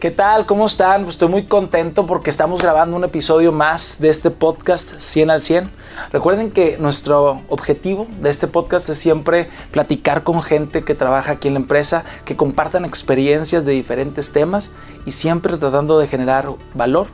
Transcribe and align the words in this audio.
¿Qué 0.00 0.12
tal? 0.12 0.46
¿Cómo 0.46 0.66
están? 0.66 1.02
Pues 1.02 1.16
estoy 1.16 1.28
muy 1.28 1.46
contento 1.46 2.06
porque 2.06 2.30
estamos 2.30 2.62
grabando 2.62 2.94
un 2.96 3.02
episodio 3.02 3.50
más 3.50 4.00
de 4.00 4.10
este 4.10 4.30
podcast 4.30 4.92
100 4.96 5.28
al 5.30 5.40
100. 5.40 5.72
Recuerden 6.12 6.52
que 6.52 6.78
nuestro 6.78 7.42
objetivo 7.48 8.06
de 8.20 8.30
este 8.30 8.46
podcast 8.46 8.88
es 8.90 8.98
siempre 8.98 9.48
platicar 9.72 10.22
con 10.22 10.40
gente 10.40 10.84
que 10.84 10.94
trabaja 10.94 11.32
aquí 11.32 11.48
en 11.48 11.54
la 11.54 11.60
empresa, 11.60 12.04
que 12.24 12.36
compartan 12.36 12.84
experiencias 12.84 13.64
de 13.64 13.72
diferentes 13.72 14.32
temas 14.32 14.70
y 15.04 15.10
siempre 15.10 15.56
tratando 15.56 15.98
de 15.98 16.06
generar 16.06 16.48
valor 16.74 17.08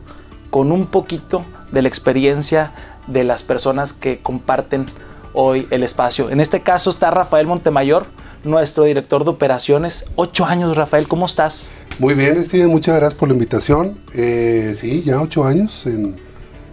con 0.51 0.71
un 0.71 0.85
poquito 0.85 1.47
de 1.73 1.81
la 1.81 1.89
experiencia 1.89 2.75
de 3.07 3.25
las 3.25 3.43
personas 3.43 3.95
que 3.95 4.19
comparten 4.19 4.85
hoy 5.33 5.67
el 5.71 5.85
espacio. 5.85 6.29
En 6.29 6.39
este 6.39 6.61
caso 6.61 6.91
está 6.91 7.11
Rafael 7.11 7.47
Montemayor, 7.47 8.07
nuestro 8.45 8.85
director 8.85 9.25
de 9.25 9.31
operaciones. 9.31 10.05
Ocho 10.17 10.45
años, 10.45 10.77
Rafael, 10.77 11.09
¿cómo 11.09 11.25
estás? 11.27 11.73
Muy 12.01 12.15
bien, 12.15 12.45
Steven, 12.45 12.69
muchas 12.69 12.97
gracias 12.97 13.15
por 13.15 13.29
la 13.29 13.35
invitación. 13.35 13.97
Eh, 14.13 14.73
sí, 14.75 15.03
ya 15.03 15.23
ocho 15.23 15.45
años 15.45 15.87
en 15.87 16.17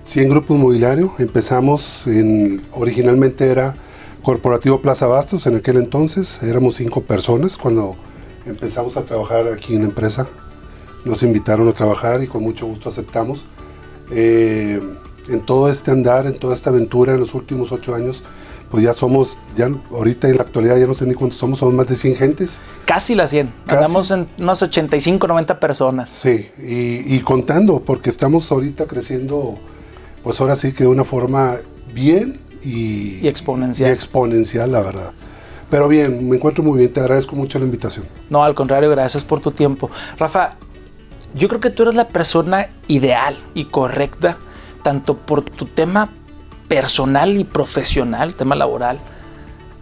100 0.03 0.29
Grupos 0.29 0.57
Mobiliario. 0.57 1.13
Empezamos 1.19 2.07
en, 2.07 2.63
originalmente 2.73 3.47
era 3.47 3.75
Corporativo 4.23 4.81
Plaza 4.81 5.05
Bastos, 5.05 5.45
en 5.45 5.57
aquel 5.57 5.77
entonces 5.77 6.41
éramos 6.41 6.73
cinco 6.75 7.03
personas 7.03 7.55
cuando 7.55 7.95
empezamos 8.47 8.97
a 8.97 9.03
trabajar 9.03 9.47
aquí 9.47 9.75
en 9.75 9.83
la 9.83 9.89
empresa. 9.89 10.27
Nos 11.05 11.21
invitaron 11.21 11.67
a 11.67 11.73
trabajar 11.73 12.23
y 12.23 12.27
con 12.27 12.41
mucho 12.41 12.65
gusto 12.65 12.89
aceptamos. 12.89 13.45
Eh, 14.09 14.81
en 15.29 15.45
todo 15.45 15.69
este 15.69 15.91
andar, 15.91 16.25
en 16.25 16.39
toda 16.39 16.55
esta 16.55 16.71
aventura, 16.71 17.13
en 17.13 17.19
los 17.19 17.35
últimos 17.35 17.71
ocho 17.71 17.93
años, 17.93 18.23
pues 18.71 18.85
ya 18.85 18.93
somos, 18.93 19.37
ya 19.53 19.69
ahorita 19.91 20.29
en 20.29 20.37
la 20.37 20.43
actualidad 20.43 20.77
ya 20.77 20.87
no 20.87 20.93
sé 20.93 21.05
ni 21.05 21.13
cuántos 21.13 21.37
somos, 21.37 21.59
somos 21.59 21.75
más 21.75 21.87
de 21.87 21.95
100 21.95 22.15
gentes. 22.15 22.59
Casi 22.85 23.15
las 23.15 23.29
100, 23.29 23.53
andamos 23.67 24.09
en 24.11 24.29
unos 24.39 24.61
85, 24.61 25.27
90 25.27 25.59
personas. 25.59 26.09
Sí, 26.09 26.49
y, 26.57 27.19
contando, 27.19 27.81
porque 27.81 28.09
estamos 28.09 28.49
ahorita 28.49 28.87
creciendo, 28.87 29.59
pues 30.23 30.39
ahora 30.39 30.55
sí 30.55 30.71
que 30.71 30.85
de 30.85 30.89
una 30.89 31.03
forma 31.03 31.57
bien 31.93 32.39
y, 32.63 33.19
y 33.21 33.27
exponencial. 33.27 33.89
Y 33.89 33.93
exponencial, 33.93 34.71
la 34.71 34.79
verdad. 34.79 35.11
Pero 35.69 35.89
bien, 35.89 36.29
me 36.29 36.37
encuentro 36.37 36.63
muy 36.63 36.77
bien, 36.77 36.93
te 36.93 37.01
agradezco 37.01 37.35
mucho 37.35 37.59
la 37.59 37.65
invitación. 37.65 38.05
No, 38.29 38.41
al 38.41 38.55
contrario, 38.55 38.89
gracias 38.89 39.25
por 39.25 39.41
tu 39.41 39.51
tiempo. 39.51 39.91
Rafa, 40.17 40.55
yo 41.35 41.49
creo 41.49 41.59
que 41.59 41.71
tú 41.71 41.83
eres 41.83 41.95
la 41.95 42.07
persona 42.07 42.69
ideal 42.87 43.37
y 43.53 43.65
correcta, 43.65 44.37
tanto 44.81 45.17
por 45.17 45.43
tu 45.43 45.65
tema 45.65 46.09
personal 46.71 47.37
y 47.37 47.43
profesional, 47.43 48.33
tema 48.33 48.55
laboral, 48.55 48.97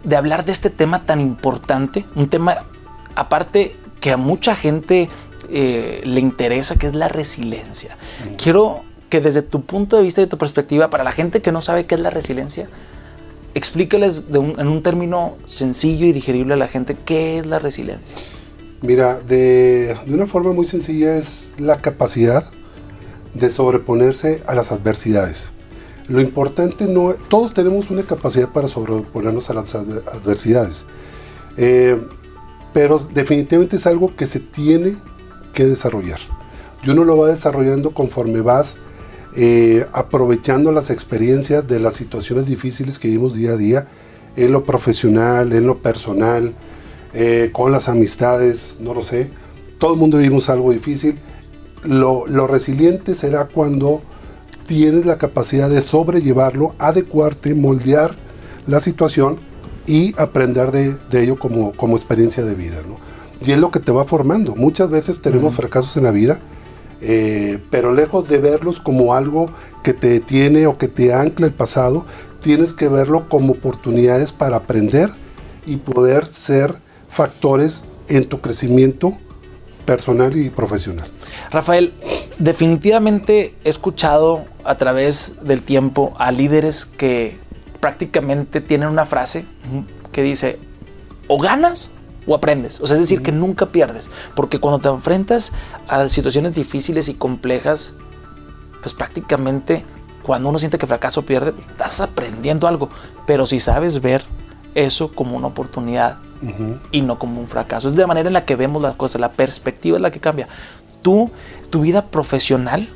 de 0.02 0.16
hablar 0.16 0.44
de 0.44 0.50
este 0.50 0.70
tema 0.70 1.06
tan 1.06 1.20
importante, 1.20 2.04
un 2.16 2.28
tema 2.28 2.64
aparte 3.14 3.76
que 4.00 4.10
a 4.10 4.16
mucha 4.16 4.56
gente 4.56 5.08
eh, 5.50 6.00
le 6.02 6.18
interesa, 6.18 6.74
que 6.74 6.88
es 6.88 6.96
la 6.96 7.06
resiliencia. 7.06 7.96
Quiero 8.36 8.82
que 9.08 9.20
desde 9.20 9.42
tu 9.42 9.62
punto 9.62 9.96
de 9.98 10.02
vista 10.02 10.20
y 10.20 10.26
tu 10.26 10.36
perspectiva, 10.36 10.90
para 10.90 11.04
la 11.04 11.12
gente 11.12 11.40
que 11.40 11.52
no 11.52 11.62
sabe 11.62 11.86
qué 11.86 11.94
es 11.94 12.00
la 12.00 12.10
resiliencia, 12.10 12.68
explícales 13.54 14.24
en 14.32 14.66
un 14.66 14.82
término 14.82 15.36
sencillo 15.44 16.06
y 16.06 16.12
digerible 16.12 16.54
a 16.54 16.56
la 16.56 16.66
gente 16.66 16.96
qué 17.04 17.38
es 17.38 17.46
la 17.46 17.60
resiliencia. 17.60 18.16
Mira, 18.82 19.20
de, 19.20 19.96
de 20.06 20.12
una 20.12 20.26
forma 20.26 20.52
muy 20.52 20.66
sencilla 20.66 21.16
es 21.16 21.50
la 21.56 21.80
capacidad 21.80 22.46
de 23.34 23.48
sobreponerse 23.48 24.42
a 24.48 24.56
las 24.56 24.72
adversidades. 24.72 25.52
Lo 26.10 26.20
importante 26.20 26.88
no, 26.88 27.14
todos 27.28 27.54
tenemos 27.54 27.88
una 27.88 28.02
capacidad 28.02 28.48
para 28.48 28.66
sobreponernos 28.66 29.48
a 29.48 29.54
las 29.54 29.76
adversidades, 29.76 30.86
eh, 31.56 32.02
pero 32.74 32.98
definitivamente 32.98 33.76
es 33.76 33.86
algo 33.86 34.16
que 34.16 34.26
se 34.26 34.40
tiene 34.40 34.96
que 35.54 35.66
desarrollar. 35.66 36.18
Y 36.82 36.90
uno 36.90 37.04
lo 37.04 37.16
va 37.16 37.28
desarrollando 37.28 37.92
conforme 37.92 38.40
vas 38.40 38.74
eh, 39.36 39.86
aprovechando 39.92 40.72
las 40.72 40.90
experiencias 40.90 41.68
de 41.68 41.78
las 41.78 41.94
situaciones 41.94 42.44
difíciles 42.44 42.98
que 42.98 43.06
vivimos 43.06 43.34
día 43.34 43.52
a 43.52 43.56
día, 43.56 43.86
en 44.34 44.50
lo 44.50 44.64
profesional, 44.64 45.52
en 45.52 45.64
lo 45.64 45.78
personal, 45.78 46.54
eh, 47.14 47.50
con 47.52 47.70
las 47.70 47.88
amistades, 47.88 48.74
no 48.80 48.94
lo 48.94 49.02
sé. 49.04 49.30
Todo 49.78 49.94
el 49.94 50.00
mundo 50.00 50.16
vivimos 50.16 50.48
algo 50.48 50.72
difícil. 50.72 51.20
Lo, 51.84 52.26
lo 52.26 52.48
resiliente 52.48 53.14
será 53.14 53.44
cuando 53.44 54.02
tienes 54.70 55.04
la 55.04 55.18
capacidad 55.18 55.68
de 55.68 55.82
sobrellevarlo, 55.82 56.76
adecuarte, 56.78 57.56
moldear 57.56 58.14
la 58.68 58.78
situación 58.78 59.40
y 59.84 60.14
aprender 60.16 60.70
de, 60.70 60.96
ello 61.20 61.40
como, 61.40 61.72
como, 61.72 61.96
experiencia 61.96 62.44
de 62.44 62.54
vida. 62.54 62.80
¿no? 62.86 62.96
Y 63.44 63.50
es 63.50 63.58
lo 63.58 63.72
que 63.72 63.80
te 63.80 63.90
va 63.90 64.04
formando. 64.04 64.54
Muchas 64.54 64.88
veces 64.88 65.20
tenemos 65.20 65.54
fracasos 65.54 65.96
en 65.96 66.04
la 66.04 66.12
vida, 66.12 66.38
eh, 67.00 67.58
pero 67.72 67.92
lejos 67.92 68.28
de 68.28 68.38
verlos 68.38 68.78
como 68.78 69.14
algo 69.14 69.50
que 69.82 69.92
te 69.92 70.08
detiene 70.08 70.68
o 70.68 70.78
que 70.78 70.86
te 70.86 71.12
ancla 71.12 71.46
el 71.46 71.52
pasado, 71.52 72.06
tienes 72.40 72.72
que 72.72 72.86
verlo 72.86 73.28
como 73.28 73.54
oportunidades 73.54 74.30
para 74.30 74.54
aprender 74.54 75.10
y 75.66 75.78
poder 75.78 76.32
ser 76.32 76.76
factores 77.08 77.86
en 78.06 78.28
tu 78.28 78.40
crecimiento 78.40 79.18
personal 79.84 80.36
y 80.36 80.50
profesional. 80.50 81.10
Rafael, 81.50 81.94
definitivamente 82.38 83.54
he 83.64 83.68
escuchado 83.68 84.44
a 84.64 84.76
través 84.76 85.44
del 85.44 85.62
tiempo 85.62 86.12
a 86.18 86.32
líderes 86.32 86.84
que 86.84 87.38
prácticamente 87.80 88.60
tienen 88.60 88.88
una 88.88 89.04
frase 89.04 89.46
que 90.12 90.22
dice, 90.22 90.58
o 91.28 91.38
ganas 91.38 91.92
o 92.26 92.34
aprendes. 92.34 92.80
O 92.80 92.86
sea, 92.86 92.96
es 92.96 93.02
decir, 93.02 93.22
que 93.22 93.32
nunca 93.32 93.66
pierdes. 93.66 94.10
Porque 94.34 94.58
cuando 94.58 94.78
te 94.78 94.88
enfrentas 94.88 95.52
a 95.88 96.08
situaciones 96.08 96.54
difíciles 96.54 97.08
y 97.08 97.14
complejas, 97.14 97.94
pues 98.82 98.94
prácticamente 98.94 99.84
cuando 100.22 100.48
uno 100.48 100.58
siente 100.58 100.78
que 100.78 100.86
fracaso 100.86 101.22
pierde, 101.22 101.52
pues, 101.52 101.66
estás 101.66 102.00
aprendiendo 102.00 102.68
algo. 102.68 102.90
Pero 103.26 103.46
si 103.46 103.58
sabes 103.58 104.00
ver 104.00 104.24
eso 104.74 105.14
como 105.14 105.36
una 105.36 105.48
oportunidad 105.48 106.18
y 106.90 107.02
no 107.02 107.18
como 107.18 107.40
un 107.40 107.48
fracaso. 107.48 107.88
Es 107.88 107.94
de 107.94 108.00
la 108.00 108.06
manera 108.06 108.28
en 108.28 108.32
la 108.32 108.44
que 108.44 108.56
vemos 108.56 108.80
las 108.80 108.94
cosas, 108.94 109.20
la 109.20 109.32
perspectiva 109.32 109.96
es 109.96 110.02
la 110.02 110.10
que 110.10 110.20
cambia. 110.20 110.48
Tú, 111.02 111.30
tu 111.68 111.82
vida 111.82 112.06
profesional, 112.06 112.88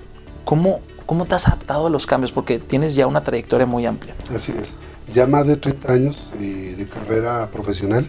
¿cómo, 0.44 0.80
cómo 1.06 1.26
te 1.26 1.34
has 1.34 1.46
adaptado 1.46 1.86
a 1.86 1.90
los 1.90 2.06
cambios? 2.06 2.32
Porque 2.32 2.58
tienes 2.58 2.94
ya 2.94 3.06
una 3.06 3.22
trayectoria 3.22 3.66
muy 3.66 3.86
amplia. 3.86 4.14
Así 4.34 4.52
es. 4.52 4.70
Ya 5.12 5.26
más 5.26 5.46
de 5.46 5.56
30 5.56 5.92
años 5.92 6.30
eh, 6.40 6.74
de 6.76 6.86
carrera 6.86 7.50
profesional, 7.50 8.08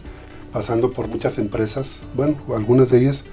pasando 0.53 0.93
por 0.93 1.07
muchas 1.07 1.37
empresas. 1.37 2.01
Bueno, 2.13 2.37
algunas 2.55 2.89
de 2.89 3.01
ellas, 3.01 3.25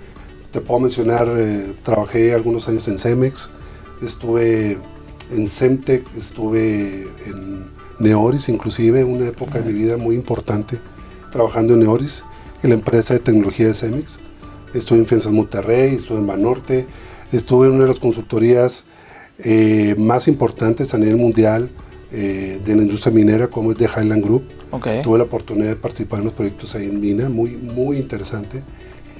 te 0.50 0.60
puedo 0.60 0.81
mencionar, 0.81 1.28
eh, 1.37 1.75
trabajé 1.84 2.34
algunos 2.34 2.69
años 2.69 2.88
en 2.88 2.98
Cemex, 2.98 3.50
estuve 4.03 4.78
en 5.31 5.47
Semtec, 5.47 6.04
estuve 6.16 7.09
en 7.26 7.71
Neoris, 8.03 8.49
inclusive, 8.49 9.05
una 9.05 9.29
época 9.29 9.61
de 9.61 9.73
mi 9.73 9.73
vida 9.73 9.97
muy 9.97 10.17
importante 10.17 10.81
trabajando 11.31 11.75
en 11.75 11.81
Neoris, 11.81 12.25
en 12.63 12.71
la 12.71 12.75
empresa 12.75 13.15
de 13.15 13.21
tecnología 13.21 13.69
de 13.69 13.75
Cemex. 13.75 14.19
Estuve 14.75 14.99
en 14.99 15.07
Fianzas 15.07 15.33
Monterrey, 15.33 15.95
estuve 15.95 16.19
en 16.19 16.27
Banorte, 16.27 16.87
estuve 17.31 17.69
en 17.69 17.75
una 17.75 17.85
de 17.85 17.91
las 17.91 18.01
consultorías 18.01 18.85
eh, 19.39 19.95
más 19.99 20.29
importantes 20.29 20.95
a 20.95 20.99
nivel 20.99 21.17
mundial 21.17 21.71
eh, 22.13 22.61
de 22.65 22.77
la 22.77 22.83
industria 22.83 23.13
minera, 23.13 23.49
como 23.49 23.73
es 23.73 23.79
de 23.79 23.87
Highland 23.87 24.25
Group. 24.25 24.45
Tuve 25.03 25.19
la 25.19 25.25
oportunidad 25.25 25.69
de 25.69 25.77
participar 25.77 26.21
en 26.21 26.27
los 26.27 26.34
proyectos 26.34 26.75
ahí 26.75 26.87
en 26.87 27.01
mina, 27.01 27.29
muy, 27.29 27.51
muy 27.51 27.99
interesante. 27.99 28.63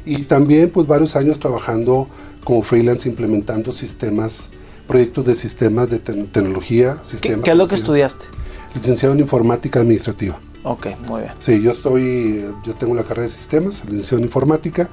Y 0.05 0.23
también, 0.23 0.71
pues, 0.71 0.87
varios 0.87 1.15
años 1.15 1.39
trabajando 1.39 2.09
como 2.43 2.63
freelance, 2.63 3.09
implementando 3.09 3.71
sistemas, 3.71 4.51
proyectos 4.89 5.25
de 5.27 5.35
sistemas 5.35 5.89
de 5.91 5.99
tecnología. 5.99 6.97
¿Qué, 7.21 7.39
¿Qué 7.41 7.51
es 7.51 7.57
lo 7.57 7.69
que 7.69 7.75
estudiaste? 7.75 8.25
Licenciado 8.75 9.15
en 9.15 9.21
informática 9.21 9.81
administrativa. 9.81 10.41
Ok, 10.65 10.87
muy 11.09 11.23
bien. 11.23 11.33
Sí, 11.41 11.61
yo 11.61 11.73
estoy, 11.73 12.45
yo 12.65 12.75
tengo 12.75 12.95
la 12.95 13.03
carrera 13.03 13.25
de 13.25 13.29
sistemas, 13.29 13.85
licenciado 13.85 14.19
en 14.19 14.25
informática, 14.25 14.89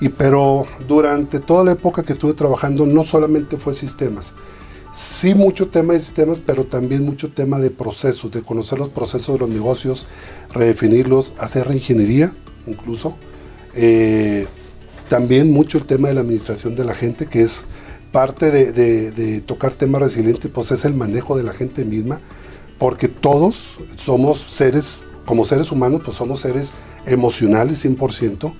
y 0.00 0.08
pero 0.08 0.64
durante 0.86 1.40
toda 1.40 1.64
la 1.64 1.72
época 1.72 2.02
que 2.02 2.12
estuve 2.12 2.32
trabajando 2.32 2.86
no 2.86 3.04
solamente 3.04 3.56
fue 3.56 3.74
sistemas, 3.74 4.34
sí 4.92 5.34
mucho 5.34 5.68
tema 5.68 5.94
de 5.94 6.00
sistemas, 6.00 6.38
pero 6.44 6.64
también 6.64 7.04
mucho 7.04 7.30
tema 7.32 7.58
de 7.58 7.70
procesos, 7.70 8.30
de 8.30 8.42
conocer 8.42 8.78
los 8.78 8.88
procesos 8.88 9.34
de 9.34 9.40
los 9.40 9.48
negocios, 9.48 10.06
redefinirlos, 10.52 11.34
hacer 11.38 11.66
reingeniería 11.66 12.32
incluso. 12.66 13.16
Eh, 13.74 14.46
también 15.08 15.52
mucho 15.52 15.78
el 15.78 15.86
tema 15.86 16.08
de 16.08 16.14
la 16.14 16.20
administración 16.20 16.76
de 16.76 16.84
la 16.84 16.94
gente, 16.94 17.26
que 17.26 17.42
es 17.42 17.64
parte 18.12 18.50
de, 18.50 18.72
de 19.10 19.40
tocar 19.40 19.74
temas 19.74 20.02
resilientes, 20.02 20.50
pues 20.52 20.70
es 20.70 20.84
el 20.84 20.94
manejo 20.94 21.36
de 21.36 21.42
la 21.42 21.52
gente 21.52 21.84
misma 21.84 22.20
porque 22.80 23.08
todos 23.08 23.76
somos 23.96 24.38
seres, 24.40 25.04
como 25.26 25.44
seres 25.44 25.70
humanos, 25.70 26.00
pues 26.02 26.16
somos 26.16 26.40
seres 26.40 26.72
emocionales 27.04 27.84
100%, 27.84 28.54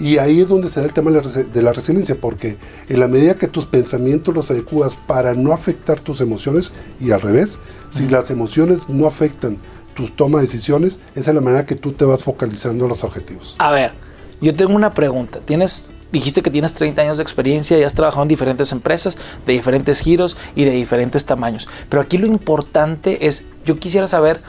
y 0.00 0.16
ahí 0.16 0.40
es 0.40 0.48
donde 0.48 0.70
se 0.70 0.80
da 0.80 0.86
el 0.86 0.94
tema 0.94 1.10
de 1.10 1.62
la 1.62 1.72
resiliencia, 1.72 2.16
porque 2.18 2.56
en 2.88 3.00
la 3.00 3.06
medida 3.06 3.36
que 3.36 3.46
tus 3.46 3.66
pensamientos 3.66 4.34
los 4.34 4.50
adecuas 4.50 4.96
para 4.96 5.34
no 5.34 5.52
afectar 5.52 6.00
tus 6.00 6.22
emociones, 6.22 6.72
y 7.00 7.10
al 7.10 7.20
revés, 7.20 7.58
si 7.90 8.08
las 8.08 8.30
emociones 8.30 8.88
no 8.88 9.06
afectan 9.06 9.58
tus 9.94 10.16
tomas 10.16 10.40
de 10.40 10.46
decisiones, 10.46 11.00
esa 11.14 11.30
es 11.30 11.34
la 11.34 11.42
manera 11.42 11.66
que 11.66 11.74
tú 11.74 11.92
te 11.92 12.06
vas 12.06 12.22
focalizando 12.22 12.84
en 12.84 12.90
los 12.90 13.04
objetivos. 13.04 13.56
A 13.58 13.72
ver, 13.72 13.92
yo 14.40 14.54
tengo 14.54 14.74
una 14.74 14.94
pregunta. 14.94 15.40
Tienes 15.40 15.90
dijiste 16.12 16.42
que 16.42 16.50
tienes 16.50 16.74
30 16.74 17.02
años 17.02 17.16
de 17.18 17.22
experiencia 17.22 17.78
y 17.78 17.82
has 17.82 17.94
trabajado 17.94 18.22
en 18.22 18.28
diferentes 18.28 18.72
empresas, 18.72 19.18
de 19.46 19.52
diferentes 19.52 20.00
giros 20.00 20.36
y 20.54 20.64
de 20.64 20.70
diferentes 20.70 21.24
tamaños. 21.24 21.68
Pero 21.88 22.02
aquí 22.02 22.18
lo 22.18 22.26
importante 22.26 23.26
es, 23.26 23.46
yo 23.64 23.78
quisiera 23.78 24.06
saber 24.06 24.40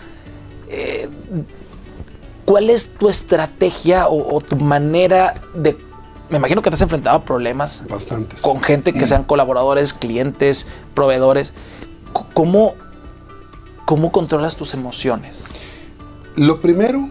eh, 0.70 1.10
cuál 2.46 2.70
es 2.70 2.94
tu 2.96 3.10
estrategia 3.10 4.08
o, 4.08 4.40
tu 4.42 4.56
manera 4.56 5.34
de... 5.54 5.78
Me 6.30 6.38
imagino 6.38 6.62
que 6.62 6.70
te 6.70 6.76
has 6.76 6.82
enfrentado 6.82 7.18
a 7.18 7.26
problemas. 7.26 7.86
Bastantes. 7.90 8.42
Con 8.42 8.62
gente 8.62 8.94
que 8.94 9.08
sean 9.08 9.24
colaboradores, 9.24 9.94
clientes, 9.94 10.68
proveedores. 10.94 11.54
¿Cómo, 12.34 12.76
cómo 13.86 14.12
controlas 14.12 14.56
tus 14.56 14.76
emociones? 14.76 15.48
Lo 16.36 16.62
primero 16.62 17.10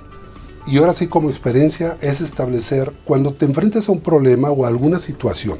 y 0.68 0.76
ahora 0.76 0.92
sí 0.92 1.06
como 1.06 1.30
experiencia 1.30 1.96
es 2.02 2.20
establecer 2.20 2.92
cuando 3.04 3.32
te 3.32 3.46
enfrentas 3.46 3.88
a 3.88 3.92
un 3.92 4.00
problema 4.00 4.50
o 4.50 4.66
a 4.66 4.68
alguna 4.68 4.98
situación. 4.98 5.58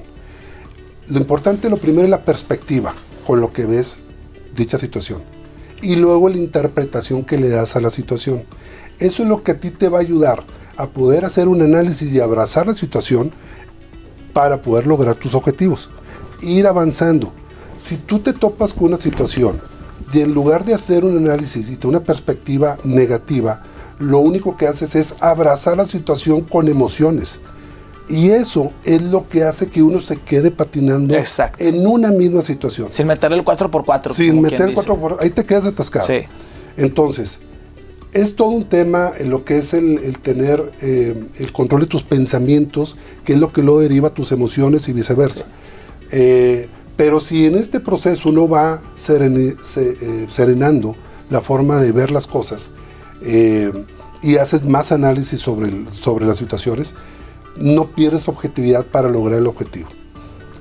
Lo 1.07 1.19
importante, 1.19 1.71
lo 1.71 1.79
primero 1.79 2.05
es 2.05 2.11
la 2.11 2.27
perspectiva 2.27 2.95
con 3.27 3.41
lo 3.41 3.51
que 3.51 3.65
ves 3.65 4.01
dicha 4.55 4.79
situación. 4.79 5.23
Y 5.81 5.97
luego 5.97 6.29
la 6.29 6.37
interpretación 6.37 7.25
que 7.25 7.39
le 7.39 7.49
das 7.49 7.75
a 7.75 7.81
la 7.81 7.89
situación. 7.89 8.45
Eso 8.99 9.23
es 9.23 9.29
lo 9.31 9.43
que 9.43 9.53
a 9.53 9.61
ti 9.61 9.71
te 9.71 9.89
va 9.89 9.99
a 9.99 10.03
ayudar 10.03 10.45
a 10.77 10.89
poder 10.89 11.25
hacer 11.25 11.49
un 11.49 11.63
análisis 11.63 12.13
y 12.13 12.21
abrazar 12.21 12.67
la 12.67 12.75
situación 12.75 13.33
para 14.35 14.61
poder 14.61 14.87
lograr 14.87 15.17
tus 15.17 15.35
objetivos. 15.35 15.89
Ir 16.43 16.67
avanzando. 16.67 17.33
Si 17.79 17.97
tú 17.97 18.19
te 18.19 18.35
topas 18.35 18.75
con 18.75 18.89
una 18.89 19.01
situación 19.01 19.59
y 20.13 20.21
en 20.21 20.35
lugar 20.35 20.67
de 20.67 20.75
hacer 20.75 21.07
un 21.07 21.17
análisis 21.17 21.71
y 21.71 21.77
tener 21.77 21.97
una 21.97 22.05
perspectiva 22.05 22.77
negativa, 22.85 23.63
lo 23.99 24.19
único 24.19 24.57
que 24.57 24.67
haces 24.67 24.95
es 24.95 25.15
abrazar 25.21 25.77
la 25.77 25.87
situación 25.87 26.43
con 26.43 26.69
emociones. 26.69 27.41
Y 28.09 28.31
eso 28.31 28.73
es 28.85 29.03
lo 29.03 29.29
que 29.29 29.45
hace 29.45 29.69
que 29.69 29.83
uno 29.83 30.01
se 30.01 30.17
quede 30.17 30.51
patinando 30.51 31.15
en 31.59 31.87
una 31.87 32.11
misma 32.11 32.41
situación. 32.41 32.91
Sin 32.91 33.07
meter 33.07 33.33
el 33.33 33.45
4x4. 33.45 34.15
Sin 34.15 34.41
meter 34.41 34.71
el 34.71 34.75
4x4. 34.75 35.17
Ahí 35.21 35.31
te 35.31 35.45
quedas 35.45 35.67
atascado. 35.67 36.07
Sí. 36.07 36.21
Entonces, 36.79 37.41
es 38.13 38.35
todo 38.35 38.49
un 38.49 38.65
tema 38.65 39.13
en 39.19 39.29
lo 39.29 39.45
que 39.45 39.59
es 39.59 39.75
el, 39.75 40.19
tener 40.21 40.73
eh, 40.81 41.23
el 41.39 41.53
control 41.53 41.83
de 41.83 41.87
tus 41.87 42.03
pensamientos, 42.03 42.97
que 43.25 43.35
es 43.35 43.39
lo 43.39 43.53
que 43.53 43.63
lo 43.63 43.79
deriva 43.79 44.09
a 44.09 44.15
tus 44.15 44.33
emociones 44.33 44.89
y 44.89 44.95
viceversa. 44.95 45.45
Eh, 46.11 46.69
pero 46.97 47.21
si 47.21 47.47
en 47.47 47.57
este 47.57 47.81
proceso 47.81 48.31
uno 48.31 48.49
va 48.49 48.83
eh, 49.09 50.27
serenando 50.29 50.97
la 51.29 51.43
forma 51.43 51.77
de 51.77 51.93
ver 51.93 52.11
las 52.11 52.27
cosas, 52.27 52.71
eh, 53.23 53.73
y 54.23 54.37
haces 54.37 54.65
más 54.65 54.93
análisis 54.93 55.41
sobre, 55.41 55.91
sobre 55.91 56.27
las 56.27 56.39
situaciones, 56.39 56.95
no 57.57 57.89
pierdes 57.89 58.29
objetividad 58.29 58.85
para 58.87 59.09
lograr 59.09 59.39
el 59.39 59.47
objetivo. 59.47 59.89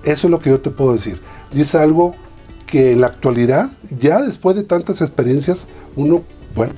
Eso 0.03 0.27
es 0.27 0.31
lo 0.31 0.39
que 0.39 0.49
yo 0.49 0.59
te 0.59 0.69
puedo 0.69 0.93
decir. 0.93 1.21
Y 1.53 1.61
es 1.61 1.75
algo 1.75 2.15
que 2.65 2.93
en 2.93 3.01
la 3.01 3.07
actualidad, 3.07 3.69
ya 3.97 4.21
después 4.21 4.55
de 4.55 4.63
tantas 4.63 5.01
experiencias, 5.01 5.67
uno, 5.95 6.23
bueno, 6.55 6.73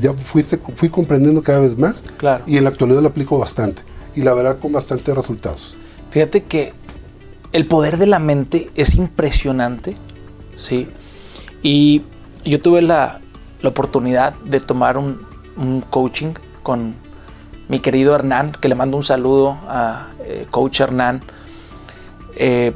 ya 0.00 0.12
fuiste, 0.14 0.58
fui 0.74 0.88
comprendiendo 0.88 1.42
cada 1.42 1.60
vez 1.60 1.76
más. 1.76 2.02
Claro. 2.16 2.44
Y 2.46 2.56
en 2.56 2.64
la 2.64 2.70
actualidad 2.70 3.00
lo 3.00 3.08
aplico 3.08 3.38
bastante. 3.38 3.82
Y 4.14 4.22
la 4.22 4.32
verdad 4.32 4.58
con 4.58 4.72
bastantes 4.72 5.14
resultados. 5.14 5.76
Fíjate 6.10 6.44
que 6.44 6.72
el 7.52 7.66
poder 7.66 7.98
de 7.98 8.06
la 8.06 8.18
mente 8.18 8.70
es 8.74 8.94
impresionante. 8.94 9.96
Sí. 10.54 10.86
Y 11.62 12.02
yo 12.44 12.60
tuve 12.60 12.82
la, 12.82 13.20
la 13.64 13.70
oportunidad 13.70 14.34
de 14.44 14.60
tomar 14.60 14.98
un, 14.98 15.26
coaching 15.88 16.34
con 16.62 16.94
mi 17.68 17.80
querido 17.80 18.14
Hernán, 18.14 18.52
que 18.52 18.68
le 18.68 18.74
mando 18.74 18.98
un 18.98 19.02
saludo 19.02 19.56
a 19.66 20.08
eh, 20.22 20.46
Coach 20.50 20.80
Hernán. 20.80 21.22
Eh, 22.36 22.74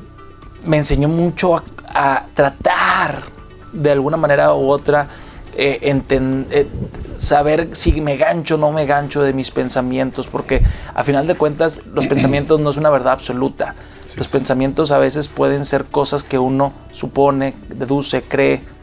me 0.64 0.78
enseñó 0.78 1.08
mucho 1.08 1.62
a, 1.92 2.24
tratar 2.32 3.24
de 3.70 3.90
alguna 3.90 4.16
manera 4.16 4.54
u 4.54 4.70
otra 4.70 5.08
eh, 5.54 6.66
saber 7.16 7.68
si 7.72 8.00
me 8.00 8.16
gancho 8.16 8.54
o 8.54 8.58
no 8.58 8.72
me 8.72 8.86
gancho 8.86 9.22
de 9.22 9.34
mis 9.34 9.50
pensamientos, 9.50 10.26
porque 10.26 10.62
a 10.94 11.04
final 11.04 11.26
de 11.26 11.34
cuentas 11.34 11.82
los 11.92 12.06
pensamientos 12.14 12.60
no 12.60 12.70
es 12.70 12.78
una 12.78 12.88
verdad 12.88 13.12
absoluta. 13.12 13.74
los 14.16 14.28
pensamientos 14.28 14.90
a 14.90 14.98
veces 14.98 15.28
pueden 15.28 15.66
ser 15.66 15.84
cosas 15.84 16.22
que 16.22 16.38
uno 16.38 16.72
supone, 16.92 17.54
deduce, 17.68 18.22
cree, 18.22 18.77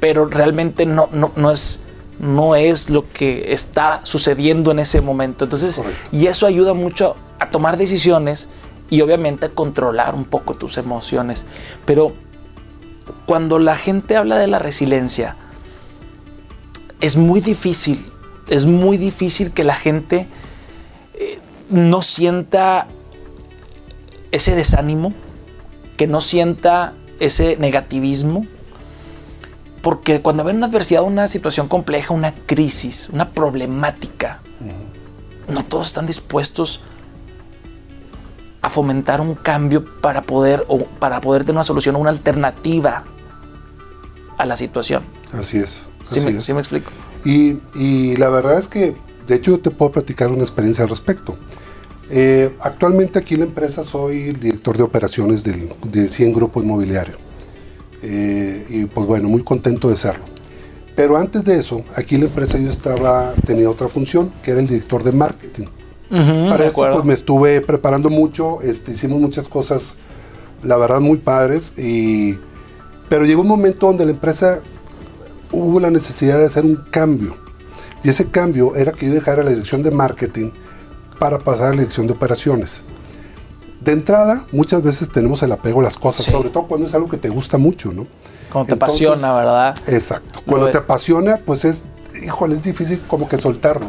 pero 0.00 0.26
realmente 0.26 0.86
no, 0.86 1.08
no, 1.12 1.50
es, 1.50 1.84
no 2.18 2.54
es 2.54 2.90
lo 2.90 3.10
que 3.12 3.52
está 3.52 4.00
sucediendo 4.04 4.70
en 4.70 4.78
ese 4.78 5.00
momento. 5.00 5.44
Entonces, 5.44 5.82
y 6.12 6.26
eso 6.26 6.46
ayuda 6.46 6.74
mucho 6.74 7.16
a 7.38 7.50
tomar 7.50 7.76
decisiones 7.76 8.48
y 8.90 9.00
obviamente 9.00 9.46
a 9.46 9.48
controlar 9.50 10.14
un 10.14 10.24
poco 10.24 10.54
tus 10.54 10.78
emociones. 10.78 11.44
Pero 11.84 12.14
cuando 13.26 13.58
la 13.58 13.76
gente 13.76 14.16
habla 14.16 14.38
de 14.38 14.46
la 14.46 14.58
resiliencia, 14.58 15.36
es 17.00 17.16
muy 17.16 17.40
difícil, 17.40 18.10
es 18.48 18.66
muy 18.66 18.96
difícil 18.96 19.52
que 19.52 19.64
la 19.64 19.74
gente 19.74 20.28
eh, 21.14 21.38
no 21.68 22.02
sienta 22.02 22.86
ese 24.30 24.54
desánimo, 24.54 25.12
que 25.96 26.06
no 26.06 26.20
sienta 26.20 26.94
ese 27.20 27.56
negativismo, 27.56 28.46
porque 29.86 30.20
cuando 30.20 30.42
ven 30.42 30.56
una 30.56 30.66
adversidad, 30.66 31.04
una 31.04 31.28
situación 31.28 31.68
compleja, 31.68 32.12
una 32.12 32.34
crisis, 32.34 33.08
una 33.08 33.30
problemática, 33.30 34.40
no 35.48 35.64
todos 35.64 35.86
están 35.86 36.06
dispuestos 36.06 36.80
a 38.62 38.68
fomentar 38.68 39.20
un 39.20 39.36
cambio 39.36 39.84
para 40.00 40.22
poder, 40.22 40.64
o 40.66 40.80
para 40.86 41.20
poder 41.20 41.42
tener 41.42 41.54
una 41.54 41.62
solución 41.62 41.94
o 41.94 42.00
una 42.00 42.10
alternativa 42.10 43.04
a 44.36 44.44
la 44.44 44.56
situación. 44.56 45.04
Así 45.30 45.58
es. 45.58 45.84
¿Sí, 46.02 46.18
me, 46.18 46.32
me, 46.32 46.60
explico? 46.60 46.90
Y, 47.24 48.16
la 48.16 48.28
verdad 48.28 48.58
es 48.58 48.66
que, 48.66 48.96
de 49.28 49.36
hecho, 49.36 49.52
yo 49.52 49.60
te 49.60 49.70
puedo 49.70 49.92
platicar 49.92 50.32
una 50.32 50.42
experiencia 50.42 50.82
al 50.82 50.90
respecto. 50.90 51.38
Eh, 52.10 52.56
actualmente 52.58 53.20
aquí 53.20 53.34
en 53.34 53.40
la 53.40 53.46
empresa 53.46 53.84
soy 53.84 54.32
director 54.32 54.76
de 54.76 54.82
operaciones 54.82 55.44
del, 55.44 55.72
de 55.84 56.08
100 56.08 56.32
Grupo 56.32 56.60
Inmobiliario. 56.60 57.25
Eh, 58.02 58.66
y 58.68 58.84
pues 58.86 59.06
bueno, 59.06 59.28
muy 59.28 59.42
contento 59.42 59.88
de 59.88 59.96
serlo. 59.96 60.24
Pero 60.94 61.16
antes 61.16 61.44
de 61.44 61.58
eso, 61.58 61.84
aquí 61.94 62.14
en 62.14 62.22
la 62.22 62.26
empresa 62.28 62.58
yo 62.58 62.70
estaba, 62.70 63.34
tenía 63.44 63.68
otra 63.68 63.88
función, 63.88 64.32
que 64.42 64.52
era 64.52 64.60
el 64.60 64.66
director 64.66 65.02
de 65.02 65.12
marketing. 65.12 65.66
Para 66.08 66.66
esto 66.66 66.88
pues 66.92 67.04
me 67.04 67.14
estuve 67.14 67.60
preparando 67.60 68.08
mucho, 68.10 68.62
este, 68.62 68.92
hicimos 68.92 69.20
muchas 69.20 69.48
cosas, 69.48 69.96
la 70.62 70.76
verdad, 70.76 71.00
muy 71.00 71.18
padres, 71.18 71.76
y, 71.76 72.38
pero 73.08 73.26
llegó 73.26 73.42
un 73.42 73.48
momento 73.48 73.88
donde 73.88 74.04
la 74.04 74.12
empresa 74.12 74.60
hubo 75.50 75.80
la 75.80 75.90
necesidad 75.90 76.38
de 76.38 76.46
hacer 76.46 76.64
un 76.64 76.76
cambio. 76.76 77.36
Y 78.04 78.08
ese 78.08 78.30
cambio 78.30 78.76
era 78.76 78.92
que 78.92 79.06
yo 79.06 79.12
dejara 79.12 79.42
la 79.42 79.50
dirección 79.50 79.82
de 79.82 79.90
marketing 79.90 80.52
para 81.18 81.38
pasar 81.40 81.66
a 81.66 81.70
la 81.70 81.80
dirección 81.80 82.06
de 82.06 82.12
operaciones 82.12 82.84
de 83.86 83.92
entrada, 83.92 84.44
muchas 84.50 84.82
veces 84.82 85.08
tenemos 85.08 85.42
el 85.44 85.52
apego 85.52 85.80
a 85.80 85.84
las 85.84 85.96
cosas, 85.96 86.26
sobre 86.26 86.50
todo 86.50 86.66
cuando 86.66 86.88
es 86.88 86.94
algo 86.94 87.08
que 87.08 87.16
te 87.16 87.28
gusta 87.28 87.56
mucho, 87.56 87.92
¿no? 87.92 88.06
Cuando 88.52 88.66
te 88.66 88.74
apasiona, 88.74 89.32
¿verdad? 89.34 89.78
Exacto. 89.86 90.40
Cuando 90.44 90.70
te 90.70 90.78
apasiona, 90.78 91.38
pues 91.38 91.64
es, 91.64 91.84
híjole, 92.20 92.56
es 92.56 92.62
difícil 92.64 93.00
como 93.06 93.28
que 93.28 93.36
soltarlo. 93.36 93.86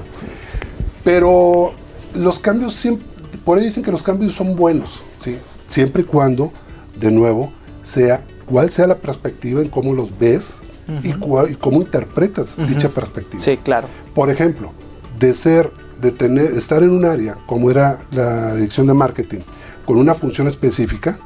Pero 1.04 1.74
los 2.14 2.40
cambios 2.40 2.74
siempre, 2.74 3.08
por 3.44 3.58
ahí 3.58 3.66
dicen 3.66 3.84
que 3.84 3.92
los 3.92 4.04
cambios 4.04 4.36
son 4.36 4.56
buenos, 4.56 5.02
¿sí? 5.20 5.40
Siempre 5.66 6.04
y 6.04 6.06
cuando, 6.06 6.52
de 6.96 7.10
nuevo, 7.10 7.52
sea 7.82 8.24
cuál 8.46 8.70
sea 8.70 8.86
la 8.86 9.00
perspectiva 9.00 9.62
en 9.62 9.68
cómo 9.68 9.94
los 9.94 10.16
ves 10.20 10.54
y, 11.02 11.14
cuál, 11.14 11.52
y, 11.52 11.56
cómo 11.56 11.82
interpretas 11.82 12.56
dicha 12.68 12.90
perspectiva. 12.90 13.42
Sí, 13.42 13.58
claro. 13.58 13.88
Por 14.14 14.30
ejemplo, 14.30 14.72
de 15.20 15.34
ser, 15.34 15.72
de 16.00 16.12
tener, 16.12 16.52
estar 16.52 16.84
en 16.84 16.92
un 16.92 17.04
área 17.04 17.36
como 17.48 17.72
era 17.72 18.00
la 18.12 18.54
dirección 18.54 18.86
de 18.86 18.94
marketing, 18.94 19.40
con 19.88 19.98
una 19.98 20.14
función 20.14 20.48
específica, 20.48 21.18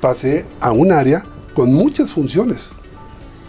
pasé 0.00 0.44
a 0.60 0.72
un 0.72 0.90
área 0.90 1.24
con 1.54 1.72
muchas 1.72 2.10
funciones. 2.10 2.72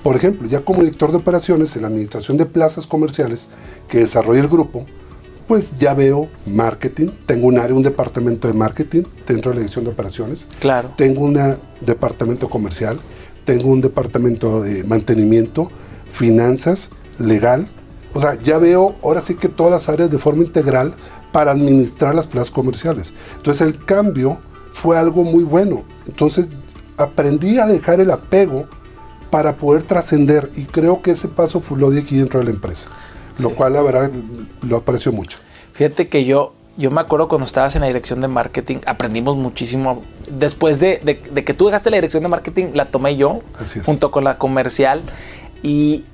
Por 0.03 0.15
ejemplo, 0.15 0.47
ya 0.47 0.61
como 0.61 0.81
director 0.81 1.11
de 1.11 1.17
operaciones 1.17 1.75
en 1.75 1.81
la 1.81 1.87
administración 1.87 2.37
de 2.37 2.45
plazas 2.45 2.85
comerciales 2.85 3.49
que 3.89 3.97
desarrolla 3.97 4.39
el 4.39 4.47
grupo, 4.47 4.85
pues 5.47 5.77
ya 5.77 5.95
veo 5.95 6.29
marketing, 6.45 7.07
tengo 7.25 7.47
un 7.47 7.57
área, 7.57 7.75
un 7.75 7.83
departamento 7.83 8.47
de 8.47 8.53
marketing 8.53 9.03
dentro 9.27 9.51
de 9.51 9.55
la 9.55 9.59
dirección 9.61 9.85
de 9.85 9.91
operaciones. 9.91 10.47
Claro. 10.59 10.93
Tengo 10.95 11.21
un 11.21 11.37
departamento 11.81 12.47
comercial, 12.47 12.99
tengo 13.43 13.69
un 13.69 13.81
departamento 13.81 14.61
de 14.61 14.83
mantenimiento, 14.83 15.71
finanzas, 16.07 16.91
legal. 17.17 17.67
O 18.13 18.21
sea, 18.21 18.35
ya 18.41 18.59
veo 18.59 18.95
ahora 19.03 19.21
sí 19.21 19.33
que 19.35 19.49
todas 19.49 19.71
las 19.71 19.89
áreas 19.89 20.11
de 20.11 20.19
forma 20.19 20.43
integral 20.43 20.95
para 21.31 21.51
administrar 21.51 22.15
las 22.15 22.27
plazas 22.27 22.51
comerciales. 22.51 23.13
Entonces 23.35 23.65
el 23.65 23.83
cambio 23.83 24.41
fue 24.71 24.97
algo 24.97 25.23
muy 25.23 25.43
bueno. 25.43 25.83
Entonces 26.07 26.47
aprendí 26.97 27.59
a 27.59 27.65
dejar 27.65 27.99
el 27.99 28.11
apego 28.11 28.67
para 29.29 29.55
poder 29.55 29.83
trascender 29.83 30.49
y 30.55 30.65
creo 30.65 31.01
que 31.01 31.11
ese 31.11 31.27
paso 31.27 31.61
fue 31.61 31.79
lo 31.79 31.89
de 31.89 32.01
aquí 32.01 32.17
dentro 32.17 32.39
de 32.39 32.45
la 32.45 32.51
empresa, 32.51 32.89
lo 33.39 33.51
cual 33.51 33.73
la 33.73 33.81
verdad 33.81 34.11
lo 34.61 34.77
aprecio 34.77 35.11
mucho. 35.13 35.39
Fíjate 35.73 36.09
que 36.09 36.25
yo, 36.25 36.53
yo 36.77 36.91
me 36.91 37.01
acuerdo 37.01 37.29
cuando 37.29 37.45
estabas 37.45 37.75
en 37.75 37.81
la 37.81 37.87
dirección 37.87 38.19
de 38.21 38.27
marketing, 38.27 38.79
aprendimos 38.85 39.37
muchísimo. 39.37 40.03
Después 40.29 40.79
de, 40.79 40.99
que 41.45 41.53
tú 41.53 41.67
dejaste 41.67 41.89
la 41.89 41.97
dirección 41.97 42.23
de 42.23 42.29
marketing, 42.29 42.67
la 42.73 42.87
tomé 42.87 43.15
yo, 43.15 43.39
junto 43.85 44.11
con 44.11 44.25
la 44.25 44.37
comercial. 44.37 45.03
Y, 45.63 46.05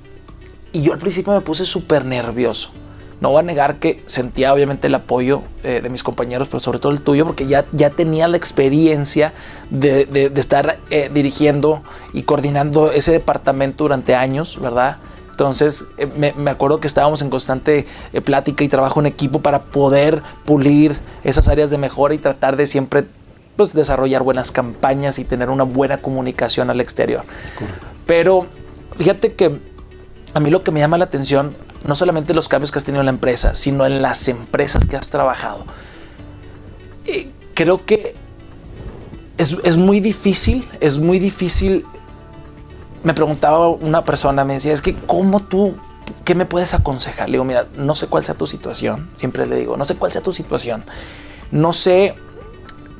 yo 0.72 0.92
al 0.92 0.98
principio 0.98 1.32
me 1.32 1.40
puse 1.40 1.64
súper 1.64 2.04
nervioso. 2.04 2.70
No 3.20 3.30
voy 3.30 3.40
a 3.40 3.42
negar 3.42 3.80
que 3.80 4.02
sentía 4.06 4.52
obviamente 4.52 4.86
el 4.86 4.94
apoyo 4.94 5.42
eh, 5.64 5.80
de 5.82 5.88
mis 5.88 6.02
compañeros, 6.02 6.46
pero 6.48 6.60
sobre 6.60 6.78
todo 6.78 6.92
el 6.92 7.00
tuyo, 7.00 7.26
porque 7.26 7.46
ya, 7.46 7.64
ya 7.72 7.90
tenía 7.90 8.28
la 8.28 8.36
experiencia 8.36 9.32
de, 9.70 10.30
estar 10.36 10.78
eh, 10.90 11.10
dirigiendo 11.12 11.82
y 12.12 12.22
coordinando 12.22 12.92
ese 12.92 13.10
departamento 13.10 13.84
durante 13.84 14.14
años, 14.14 14.60
¿verdad? 14.60 14.98
Entonces 15.30 15.86
eh, 15.98 16.06
me, 16.36 16.50
acuerdo 16.50 16.78
que 16.78 16.86
estábamos 16.86 17.22
en 17.22 17.30
constante 17.30 17.86
plática 18.24 18.62
y 18.62 18.68
trabajo 18.68 19.00
en 19.00 19.06
equipo 19.06 19.40
para 19.40 19.62
poder 19.62 20.22
pulir 20.44 20.96
esas 21.24 21.48
áreas 21.48 21.70
de 21.70 21.78
mejora 21.78 22.14
y 22.14 22.18
tratar 22.18 22.56
de 22.56 22.66
siempre 22.66 23.04
pues, 23.56 23.72
desarrollar 23.72 24.22
buenas 24.22 24.52
campañas 24.52 25.18
y 25.18 25.24
tener 25.24 25.50
una 25.50 25.64
buena 25.64 26.00
comunicación 26.00 26.70
al 26.70 26.80
exterior. 26.80 27.24
Pero 28.06 28.46
fíjate 28.96 29.34
que 29.34 29.60
a 30.34 30.40
mí 30.40 30.50
lo 30.50 30.62
que 30.62 30.70
me 30.70 30.78
llama 30.78 30.98
la 30.98 31.06
atención, 31.06 31.56
no 31.84 31.94
solamente 31.94 32.34
los 32.34 32.48
cambios 32.48 32.72
que 32.72 32.78
has 32.78 32.84
tenido 32.84 33.00
en 33.00 33.06
la 33.06 33.12
empresa, 33.12 33.54
sino 33.54 33.86
en 33.86 34.02
las 34.02 34.28
empresas 34.28 34.84
que 34.84 34.96
has 34.96 35.08
trabajado. 35.08 35.64
Creo 37.54 37.86
que 37.86 38.14
es, 39.36 39.56
es, 39.64 39.76
muy 39.76 40.00
difícil, 40.00 40.68
es 40.80 40.98
muy 40.98 41.18
difícil 41.18 41.84
me 43.02 43.14
preguntaba 43.14 43.68
una 43.68 44.04
persona, 44.04 44.44
me 44.44 44.54
decía, 44.54 44.72
es 44.72 44.82
que 44.82 44.94
¿cómo 44.94 45.40
tú, 45.40 45.74
qué 46.24 46.34
me 46.34 46.46
puedes 46.46 46.74
aconsejar? 46.74 47.28
Le 47.28 47.34
digo, 47.34 47.44
mira, 47.44 47.66
no 47.76 47.94
sé 47.94 48.06
cuál 48.06 48.24
sea 48.24 48.34
tu 48.34 48.46
situación, 48.46 49.10
siempre 49.16 49.46
le 49.46 49.56
digo, 49.56 49.76
no 49.76 49.84
sé 49.84 49.96
cuál 49.96 50.12
sea 50.12 50.20
tu 50.20 50.32
situación, 50.32 50.84
no 51.50 51.72
sé 51.72 52.14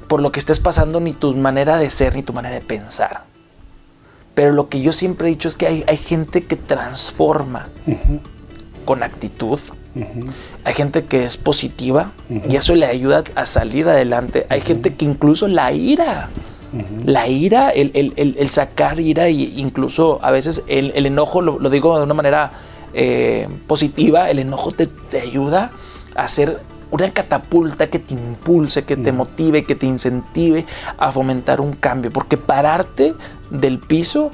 por 0.06 0.22
lo 0.22 0.32
que 0.32 0.40
estés 0.40 0.60
pasando 0.60 1.00
ni 1.00 1.12
tu 1.12 1.34
manera 1.36 1.76
de 1.76 1.90
ser 1.90 2.14
ni 2.14 2.22
tu 2.22 2.32
manera 2.32 2.54
de 2.54 2.60
pensar. 2.62 3.24
Pero 4.34 4.52
lo 4.52 4.68
que 4.68 4.80
yo 4.80 4.92
siempre 4.92 5.28
he 5.28 5.30
dicho 5.30 5.48
es 5.48 5.56
que 5.56 5.66
hay, 5.66 5.84
hay 5.88 5.96
gente 5.96 6.46
que 6.46 6.56
transforma 6.56 7.68
con 8.88 9.02
actitud. 9.02 9.60
Hay 10.64 10.72
gente 10.72 11.04
que 11.04 11.26
es 11.26 11.36
positiva 11.36 12.12
y 12.48 12.56
eso 12.56 12.74
le 12.74 12.86
ayuda 12.86 13.22
a 13.34 13.44
salir 13.44 13.86
adelante. 13.86 14.46
Hay 14.48 14.62
gente 14.62 14.94
que 14.94 15.04
incluso 15.04 15.46
la 15.46 15.72
ira 15.72 16.30
la 17.04 17.28
ira, 17.28 17.68
el, 17.68 18.48
sacar 18.48 18.98
ira 18.98 19.26
e 19.26 19.32
incluso 19.32 20.20
a 20.22 20.30
veces 20.30 20.64
el, 20.68 21.04
enojo, 21.04 21.42
lo, 21.42 21.68
digo 21.68 21.98
de 21.98 22.04
una 22.04 22.14
manera 22.14 22.52
eh, 22.94 23.46
positiva, 23.66 24.30
el 24.30 24.38
enojo 24.38 24.72
te, 24.72 24.88
ayuda 25.20 25.72
a 26.16 26.22
hacer 26.22 26.58
una 26.90 27.10
catapulta 27.10 27.88
que 27.88 27.98
te 27.98 28.14
impulse, 28.14 28.84
que 28.84 28.96
te 28.96 29.12
motive, 29.12 29.66
que 29.66 29.74
te 29.74 29.84
incentive 29.84 30.64
a 30.96 31.12
fomentar 31.12 31.60
un 31.60 31.74
cambio. 31.74 32.10
Porque 32.10 32.38
pararte 32.38 33.12
del 33.50 33.80
piso 33.80 34.32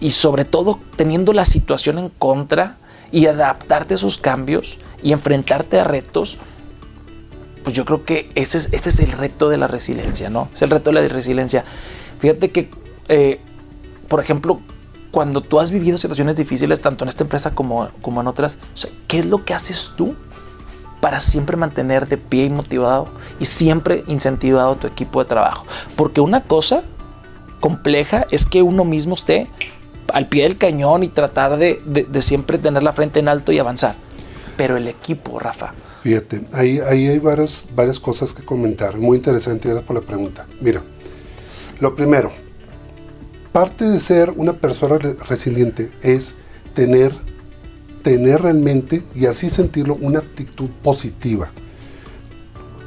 y 0.00 0.10
sobre 0.10 0.44
todo 0.44 0.80
teniendo 0.96 1.32
la 1.32 1.44
situación 1.44 2.00
en 2.00 2.08
contra 2.08 2.78
y 3.12 3.26
adaptarte 3.26 3.94
a 3.94 3.96
esos 3.96 4.18
cambios 4.18 4.78
y 5.02 5.12
enfrentarte 5.12 5.78
a 5.78 5.84
retos, 5.84 6.38
pues 7.62 7.76
yo 7.76 7.84
creo 7.84 8.04
que 8.04 8.32
ese 8.34 8.58
es, 8.58 8.72
este 8.72 8.88
es 8.88 8.98
el 9.00 9.12
reto 9.12 9.48
de 9.48 9.58
la 9.58 9.68
resiliencia, 9.68 10.30
¿no? 10.30 10.48
Es 10.52 10.62
el 10.62 10.70
reto 10.70 10.90
de 10.90 11.00
la 11.00 11.08
resiliencia. 11.08 11.64
Fíjate 12.18 12.50
que, 12.50 12.70
eh, 13.08 13.40
por 14.08 14.18
ejemplo, 14.18 14.60
cuando 15.10 15.42
tú 15.42 15.60
has 15.60 15.70
vivido 15.70 15.98
situaciones 15.98 16.36
difíciles, 16.36 16.80
tanto 16.80 17.04
en 17.04 17.10
esta 17.10 17.22
empresa 17.22 17.54
como, 17.54 17.90
como 18.00 18.22
en 18.22 18.26
otras, 18.26 18.58
¿qué 19.06 19.20
es 19.20 19.26
lo 19.26 19.44
que 19.44 19.54
haces 19.54 19.92
tú 19.96 20.16
para 21.00 21.20
siempre 21.20 21.56
mantener 21.56 22.08
de 22.08 22.16
pie 22.16 22.46
y 22.46 22.50
motivado 22.50 23.08
y 23.38 23.44
siempre 23.44 24.04
incentivado 24.06 24.72
a 24.72 24.76
tu 24.76 24.86
equipo 24.86 25.22
de 25.22 25.28
trabajo? 25.28 25.66
Porque 25.96 26.22
una 26.22 26.42
cosa 26.42 26.82
compleja 27.60 28.24
es 28.30 28.46
que 28.46 28.62
uno 28.62 28.84
mismo 28.84 29.14
esté 29.14 29.48
al 30.12 30.28
pie 30.28 30.44
del 30.44 30.58
cañón 30.58 31.02
y 31.02 31.08
tratar 31.08 31.56
de, 31.56 31.80
siempre 32.20 32.58
tener 32.58 32.82
la 32.82 32.92
frente 32.92 33.20
en 33.20 33.28
alto 33.28 33.52
y 33.52 33.58
avanzar. 33.58 33.94
Pero 34.56 34.76
el 34.76 34.88
equipo, 34.88 35.38
Rafa, 35.38 35.72
Fíjate, 36.02 36.42
ahí, 36.52 36.80
hay 36.80 37.18
varias, 37.20 37.66
varias 37.76 38.00
cosas 38.00 38.34
que 38.34 38.44
comentar. 38.44 38.98
Muy 38.98 39.18
interesante, 39.18 39.68
gracias 39.68 39.86
por 39.86 39.94
la 39.94 40.02
pregunta. 40.02 40.46
Mira, 40.60 40.82
lo 41.78 41.94
primero, 41.94 42.32
parte 43.52 43.84
de 43.84 44.00
ser 44.00 44.30
una 44.30 44.54
persona 44.54 44.98
resiliente 44.98 45.92
es 46.02 46.34
tener, 46.74 47.12
tener 48.02 48.42
realmente, 48.42 49.04
y 49.14 49.26
así 49.26 49.48
sentirlo, 49.48 49.96
una 50.00 50.18
actitud 50.18 50.70
positiva. 50.82 51.52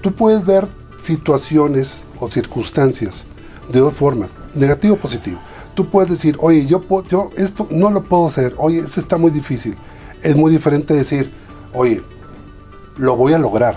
Tú 0.02 0.14
puedes 0.14 0.46
ver 0.46 0.68
situaciones 0.98 2.04
o 2.20 2.30
circunstancias 2.30 3.26
de 3.72 3.80
dos 3.80 3.94
formas, 3.94 4.32
negativo 4.54 4.96
o 4.96 4.98
positivo. 4.98 5.40
Tú 5.76 5.88
puedes 5.90 6.10
decir, 6.10 6.38
oye, 6.40 6.66
yo, 6.66 6.84
yo 7.08 7.32
esto 7.36 7.68
no 7.70 7.92
lo 7.92 8.04
puedo 8.04 8.26
hacer, 8.26 8.56
oye, 8.58 8.80
esto 8.80 9.00
está 9.00 9.18
muy 9.18 9.32
difícil. 9.32 9.76
Es 10.24 10.36
muy 10.36 10.52
diferente 10.52 10.94
decir, 10.94 11.32
oye, 11.74 12.02
lo 12.98 13.16
voy 13.16 13.34
a 13.34 13.38
lograr. 13.38 13.76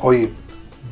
Oye, 0.00 0.32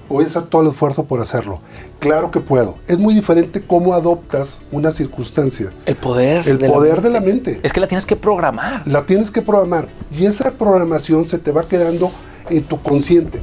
voy 0.08 0.24
a 0.24 0.26
hacer 0.26 0.44
todo 0.44 0.62
el 0.62 0.68
esfuerzo 0.68 1.04
por 1.04 1.20
hacerlo. 1.20 1.60
Claro 1.98 2.30
que 2.30 2.40
puedo. 2.40 2.76
Es 2.86 2.98
muy 2.98 3.14
diferente 3.14 3.62
cómo 3.66 3.94
adoptas 3.94 4.60
una 4.70 4.90
circunstancia. 4.90 5.72
El 5.86 5.96
poder. 5.96 6.46
El 6.48 6.58
poder 6.58 7.02
de 7.02 7.10
la 7.10 7.20
mente. 7.20 7.60
Es 7.62 7.72
que 7.72 7.80
la 7.80 7.88
tienes 7.88 8.06
que 8.06 8.14
programar. 8.14 8.86
La 8.86 9.06
tienes 9.06 9.30
que 9.30 9.42
programar. 9.42 9.88
Y 10.16 10.26
esa 10.26 10.52
programación 10.52 11.26
se 11.26 11.38
te 11.38 11.50
va 11.50 11.66
quedando 11.66 12.12
en 12.50 12.62
tu 12.62 12.80
consciente. 12.80 13.42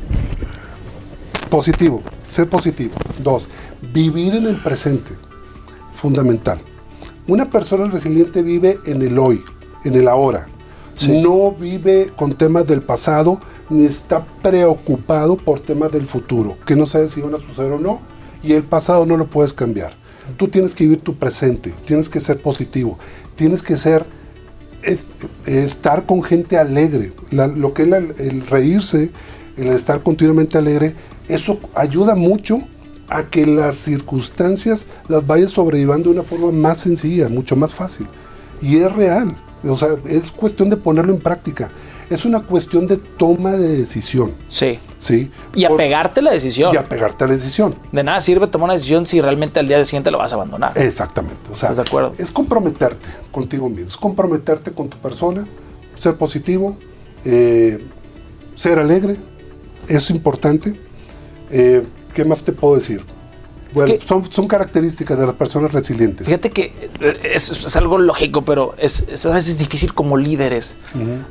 Positivo. 1.49 2.01
Ser 2.31 2.47
positivo. 2.47 2.93
Dos. 3.21 3.49
Vivir 3.81 4.35
en 4.35 4.45
el 4.45 4.55
presente. 4.57 5.11
Fundamental. 6.01 6.59
Una 7.27 7.51
persona 7.51 7.85
resiliente 7.85 8.41
vive 8.41 8.79
en 8.87 9.03
el 9.03 9.19
hoy, 9.19 9.43
en 9.83 9.93
el 9.93 10.07
ahora. 10.07 10.47
No 11.07 11.51
vive 11.51 12.11
con 12.15 12.35
temas 12.35 12.65
del 12.65 12.81
pasado 12.81 13.39
ni 13.69 13.85
está 13.85 14.25
preocupado 14.41 15.37
por 15.37 15.59
temas 15.59 15.91
del 15.91 16.07
futuro, 16.07 16.55
que 16.65 16.75
no 16.75 16.87
sabes 16.87 17.11
si 17.11 17.21
van 17.21 17.35
a 17.35 17.39
suceder 17.39 17.73
o 17.73 17.79
no, 17.79 18.01
y 18.41 18.53
el 18.53 18.63
pasado 18.63 19.05
no 19.05 19.15
lo 19.15 19.27
puedes 19.27 19.53
cambiar. 19.53 19.93
Tú 20.37 20.47
tienes 20.47 20.73
que 20.73 20.85
vivir 20.85 21.01
tu 21.01 21.17
presente, 21.17 21.71
tienes 21.85 22.09
que 22.09 22.19
ser 22.19 22.41
positivo, 22.41 22.97
tienes 23.35 23.61
que 23.61 23.77
ser 23.77 24.03
estar 25.45 26.07
con 26.07 26.23
gente 26.23 26.57
alegre. 26.57 27.13
lo 27.29 27.75
que 27.75 27.83
es 27.83 28.19
el 28.19 28.47
reírse, 28.47 29.11
el 29.55 29.67
estar 29.67 30.01
continuamente 30.01 30.57
alegre, 30.57 30.95
eso 31.27 31.59
ayuda 31.75 32.15
mucho 32.15 32.59
a 33.11 33.23
que 33.23 33.45
las 33.45 33.75
circunstancias 33.75 34.87
las 35.07 35.25
vayas 35.25 35.51
sobreviviendo 35.51 36.09
de 36.09 36.19
una 36.19 36.23
forma 36.23 36.51
más 36.51 36.79
sencilla, 36.79 37.29
mucho 37.29 37.55
más 37.55 37.73
fácil. 37.73 38.07
Y 38.61 38.77
es 38.77 38.91
real. 38.93 39.35
O 39.63 39.75
sea, 39.75 39.89
es 40.05 40.31
cuestión 40.31 40.69
de 40.69 40.77
ponerlo 40.77 41.13
en 41.13 41.19
práctica 41.19 41.71
es 42.11 42.25
una 42.25 42.41
cuestión 42.41 42.87
de 42.87 42.97
toma 42.97 43.53
de 43.53 43.77
decisión. 43.77 44.33
Sí. 44.49 44.77
Sí. 44.99 45.31
Y 45.55 45.63
apegarte 45.63 46.19
a 46.19 46.23
la 46.23 46.31
decisión. 46.31 46.73
Y 46.73 46.77
apegarte 46.77 47.23
a 47.23 47.27
la 47.27 47.33
decisión. 47.33 47.73
De 47.91 48.03
nada 48.03 48.19
sirve 48.19 48.47
tomar 48.47 48.65
una 48.65 48.73
decisión 48.73 49.05
si 49.05 49.21
realmente 49.21 49.61
al 49.61 49.67
día 49.67 49.83
siguiente 49.85 50.11
lo 50.11 50.17
vas 50.17 50.33
a 50.33 50.35
abandonar. 50.35 50.77
Exactamente. 50.77 51.49
O 51.49 51.55
sea, 51.55 51.69
¿Estás 51.69 51.77
de 51.77 51.83
acuerdo? 51.83 52.13
Es 52.17 52.31
comprometerte 52.31 53.07
contigo 53.31 53.69
mismo, 53.69 53.87
es 53.87 53.95
comprometerte 53.95 54.73
con 54.73 54.89
tu 54.89 54.97
persona, 54.97 55.47
ser 55.95 56.15
positivo, 56.15 56.77
eh, 57.23 57.81
ser 58.55 58.77
alegre, 58.77 59.15
es 59.87 60.09
importante. 60.09 60.77
Eh, 61.49 61.81
¿Qué 62.13 62.25
más 62.25 62.41
te 62.43 62.51
puedo 62.51 62.75
decir? 62.75 63.03
Bueno, 63.73 63.93
son, 64.29 64.47
características 64.47 65.17
de 65.17 65.25
las 65.25 65.35
personas 65.35 65.71
resilientes. 65.71 66.27
Fíjate 66.27 66.49
que 66.49 66.73
es, 67.23 67.75
algo 67.77 67.97
lógico, 67.97 68.41
pero 68.41 68.75
es, 68.77 69.25
a 69.25 69.29
veces 69.29 69.57
difícil 69.57 69.93
como 69.93 70.17
líderes 70.17 70.77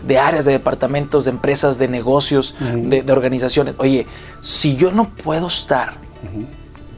de 0.07 0.19
áreas, 0.19 0.47
de 0.47 0.53
departamentos, 0.53 1.27
de 1.27 1.33
empresas, 1.33 1.79
de 1.79 1.89
negocios, 1.89 2.55
de, 2.61 3.05
organizaciones. 3.13 3.75
Oye, 3.77 4.07
si 4.41 4.77
yo 4.77 4.91
no 4.91 5.11
puedo 5.11 5.49
estar 5.49 5.95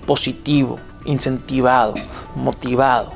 positivo, 0.06 0.78
incentivado, 1.04 1.94
motivado, 2.36 3.14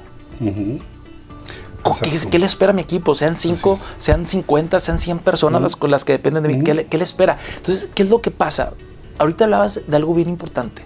¿Qué, 2.30 2.38
le 2.38 2.46
espera 2.46 2.70
a 2.70 2.75
mi 2.75 2.82
equipo? 2.82 3.14
Sean 3.14 3.37
5, 3.37 3.78
sean 3.99 4.26
50, 4.26 4.80
sean 4.80 4.99
100 4.99 5.18
personas 5.20 5.76
con 5.76 5.90
las 5.90 6.04
que 6.04 6.12
dependen 6.12 6.42
de 6.42 6.49
mí. 6.49 6.64
¿Qué, 6.64 6.75
le, 6.75 7.04
espera? 7.04 7.38
Entonces, 7.56 7.90
¿qué 7.94 8.02
es 8.02 8.11
lo 8.11 8.20
que 8.20 8.30
pasa? 8.30 8.73
Ahorita 9.18 9.44
hablabas 9.44 9.82
de 9.87 9.96
algo 9.96 10.14
bien 10.14 10.28
importante. 10.28 10.82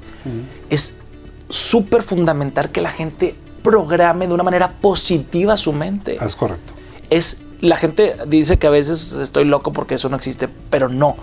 Es 0.68 1.00
súper 1.48 2.02
fundamental 2.02 2.70
que 2.70 2.80
la 2.80 2.90
gente 2.90 3.34
programe 3.62 4.26
de 4.26 4.34
una 4.34 4.42
manera 4.42 4.72
positiva 4.80 5.56
su 5.56 5.72
mente. 5.72 6.18
Es 6.20 6.36
correcto. 6.36 6.72
Es, 7.10 7.46
la 7.60 7.76
gente 7.76 8.16
dice 8.26 8.58
que 8.58 8.66
a 8.66 8.70
veces 8.70 9.12
estoy 9.12 9.44
loco 9.44 9.72
porque 9.72 9.94
eso 9.94 10.08
no 10.08 10.16
existe, 10.16 10.48
pero 10.70 10.88
no. 10.88 11.16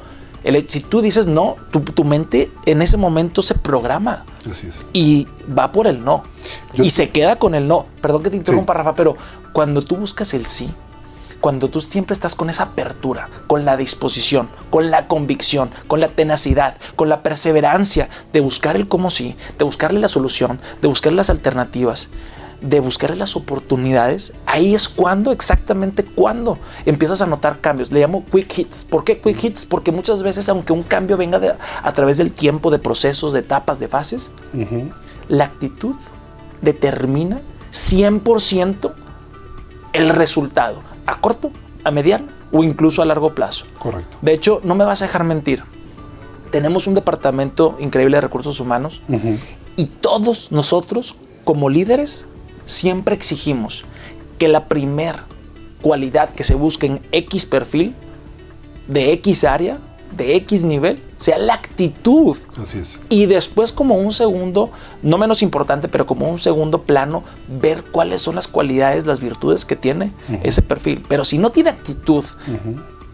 El, 0.44 0.70
si 0.70 0.82
tú 0.82 1.02
dices 1.02 1.28
no, 1.28 1.56
tu, 1.72 2.04
mente 2.04 2.52
en 2.66 2.82
ese 2.82 2.98
momento 2.98 3.42
se 3.42 3.56
programa. 3.56 4.26
Así 4.50 4.68
es. 4.68 4.86
Y 4.94 5.28
va 5.58 5.72
por 5.72 5.88
el 5.88 6.04
no. 6.04 6.24
y 6.74 6.90
se 6.92 7.10
queda 7.10 7.38
con 7.38 7.56
el 7.56 7.68
no. 7.68 7.86
Perdón 8.02 8.24
que 8.24 8.30
te 8.30 8.38
interrumpa, 8.38 8.74
Rafa, 8.74 8.96
pero 8.96 9.18
cuando 9.52 9.82
tú 9.82 9.98
buscas 9.98 10.34
el 10.34 10.46
sí, 10.46 10.70
cuando 11.42 11.70
tú 11.70 11.82
siempre 11.82 12.14
estás 12.14 12.36
con 12.36 12.50
esa 12.50 12.64
apertura, 12.64 13.30
con 13.48 13.66
la 13.66 13.78
disposición, 13.78 14.50
con 14.70 14.92
la 14.92 15.08
convicción, 15.08 15.70
con 15.88 16.00
la 16.00 16.10
tenacidad, 16.10 16.78
con 16.96 17.10
la 17.10 17.24
perseverancia 17.24 18.10
de 18.34 18.40
buscar 18.40 18.76
el 18.76 18.88
cómo 18.88 19.10
sí, 19.10 19.36
de 19.58 19.66
buscarle 19.66 20.00
la 20.00 20.08
solución, 20.08 20.60
de 20.82 20.88
buscar 20.88 21.14
las 21.14 21.30
alternativas, 21.30 22.12
de 22.62 22.80
buscar 22.80 23.16
las 23.16 23.36
oportunidades, 23.36 24.34
ahí 24.46 24.74
es 24.74 24.90
cuando, 24.90 25.32
exactamente 25.32 26.04
cuando 26.04 26.58
empiezas 26.86 27.22
a 27.22 27.28
notar 27.28 27.62
cambios. 27.62 27.92
Le 27.92 28.00
llamo 28.00 28.26
quick 28.26 28.58
hits. 28.58 28.84
¿Por 28.84 29.04
qué 29.04 29.20
quick 29.20 29.44
hits? 29.44 29.66
Porque 29.66 29.92
muchas 29.92 30.24
veces, 30.24 30.50
aunque 30.50 30.74
un 30.74 30.84
cambio 30.84 31.18
venga 31.18 31.58
a 31.84 31.94
través 31.94 32.18
del 32.18 32.32
tiempo, 32.32 32.72
de 32.72 32.80
procesos, 32.80 33.34
de 33.34 33.40
etapas, 33.40 33.80
de 33.80 33.88
fases, 33.88 34.32
la 35.30 35.46
actitud 35.46 35.96
determina 36.62 37.42
100% 37.72 38.94
el 39.94 40.10
resultado, 40.10 40.82
a 41.08 41.20
corto, 41.20 41.52
a 41.84 41.92
mediano 41.92 42.28
o 42.52 42.64
incluso 42.64 43.02
a 43.02 43.06
largo 43.06 43.34
plazo. 43.34 43.66
Correcto. 43.80 44.18
De 44.22 44.34
hecho, 44.34 44.62
no 44.64 44.76
me 44.76 44.86
vas 44.86 45.02
a 45.02 45.06
dejar 45.06 45.24
mentir. 45.24 45.64
Tenemos 46.52 46.88
un 46.88 46.94
departamento 46.94 47.76
increíble 47.80 48.18
de 48.18 48.22
recursos 48.22 48.60
humanos 48.60 49.02
y 49.76 49.86
todos 49.86 50.52
nosotros, 50.52 51.16
como 51.44 51.70
líderes, 51.70 52.28
siempre 52.66 53.16
exigimos 53.16 53.84
que 54.38 54.48
la 54.48 54.68
primer 54.68 55.16
cualidad 55.82 56.30
que 56.30 56.44
se 56.44 56.56
busque 56.56 56.88
en 56.88 57.02
X 57.12 57.46
perfil, 57.46 57.96
de 58.88 59.12
X 59.14 59.44
área, 59.44 59.80
de 60.16 60.36
X 60.36 60.64
nivel, 60.64 61.02
sea 61.18 61.38
la 61.38 61.56
actitud. 61.56 62.38
Así 62.62 62.80
es. 62.80 63.00
Y 63.10 63.26
después 63.26 63.72
como 63.72 63.96
un 63.96 64.12
segundo, 64.12 64.72
no 65.02 65.18
menos 65.18 65.42
importante, 65.42 65.88
pero 65.88 66.06
como 66.06 66.30
un 66.30 66.38
segundo 66.38 66.84
plano, 66.84 67.24
ver 67.62 67.84
cuáles 67.84 68.22
son 68.22 68.36
las 68.36 68.48
cualidades, 68.48 69.06
las 69.06 69.20
virtudes 69.20 69.66
que 69.66 69.76
tiene 69.76 70.14
ese 70.44 70.62
perfil. 70.62 71.04
Pero 71.08 71.26
si 71.26 71.38
no 71.38 71.52
tiene 71.52 71.70
actitud, 71.70 72.24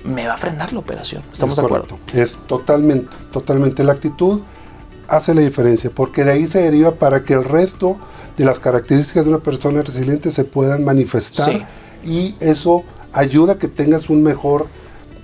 me 0.04 0.28
va 0.28 0.34
a 0.34 0.38
frenar 0.38 0.74
la 0.74 0.80
operación. 0.80 1.24
¿Estamos 1.32 1.56
de 1.56 1.62
acuerdo? 1.62 1.98
Es 2.14 2.38
totalmente, 2.48 3.10
totalmente 3.32 3.84
la 3.84 3.94
actitud 3.94 4.42
hace 5.08 5.34
la 5.34 5.42
diferencia, 5.42 5.92
porque 5.94 6.24
de 6.24 6.32
ahí 6.32 6.48
se 6.48 6.62
deriva 6.62 6.96
para 6.96 7.24
que 7.24 7.34
el 7.34 7.44
resto 7.44 7.98
de 8.38 8.46
las 8.46 8.60
características 8.60 9.26
de 9.26 9.30
una 9.30 9.40
persona 9.40 9.82
resiliente 9.82 10.32
se 10.32 10.44
puedan 10.44 10.84
manifestar 10.84 11.68
y 12.06 12.36
eso 12.40 12.84
ayuda 13.12 13.54
a 13.54 13.60
que 13.60 13.68
tengas 13.68 14.10
un 14.10 14.24
mejor 14.24 14.68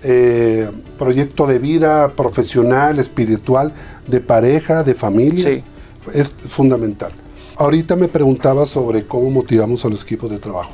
eh, 0.03 0.69
proyecto 0.97 1.45
de 1.47 1.59
vida 1.59 2.13
profesional, 2.15 2.99
espiritual, 2.99 3.73
de 4.07 4.21
pareja, 4.21 4.83
de 4.83 4.95
familia. 4.95 5.63
Es 6.13 6.31
fundamental. 6.31 7.11
Ahorita 7.55 7.95
me 7.95 8.07
preguntaba 8.07 8.65
sobre 8.65 9.05
cómo 9.05 9.29
motivamos 9.29 9.83
a 9.83 9.89
los 9.89 10.03
equipos 10.03 10.29
de 10.29 10.39
trabajo. 10.39 10.71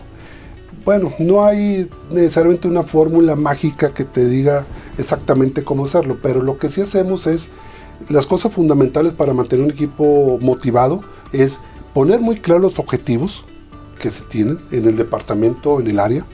Bueno, 0.85 1.11
no 1.17 1.43
hay 1.43 1.89
necesariamente 2.11 2.67
una 2.67 2.83
fórmula 2.83 3.35
mágica 3.35 3.91
que 3.91 4.03
te 4.05 4.27
diga 4.27 4.65
exactamente 4.99 5.63
cómo 5.63 5.85
hacerlo, 5.85 6.19
pero 6.21 6.43
lo 6.43 6.59
que 6.59 6.69
sí 6.69 6.81
hacemos 6.81 7.25
es, 7.25 7.49
las 8.09 8.27
cosas 8.27 8.53
fundamentales 8.53 9.13
para 9.13 9.33
mantener 9.33 9.65
un 9.65 9.71
equipo 9.71 10.37
motivado 10.39 11.01
es 11.33 11.61
poner 11.95 12.19
muy 12.19 12.39
claros 12.39 12.61
los 12.61 12.79
objetivos 12.79 13.45
que 13.99 14.11
se 14.11 14.25
tienen 14.25 14.59
en 14.71 14.85
el 14.85 14.95
departamento, 14.95 15.79
en 15.79 15.87
el 15.87 15.99
área. 15.99 16.25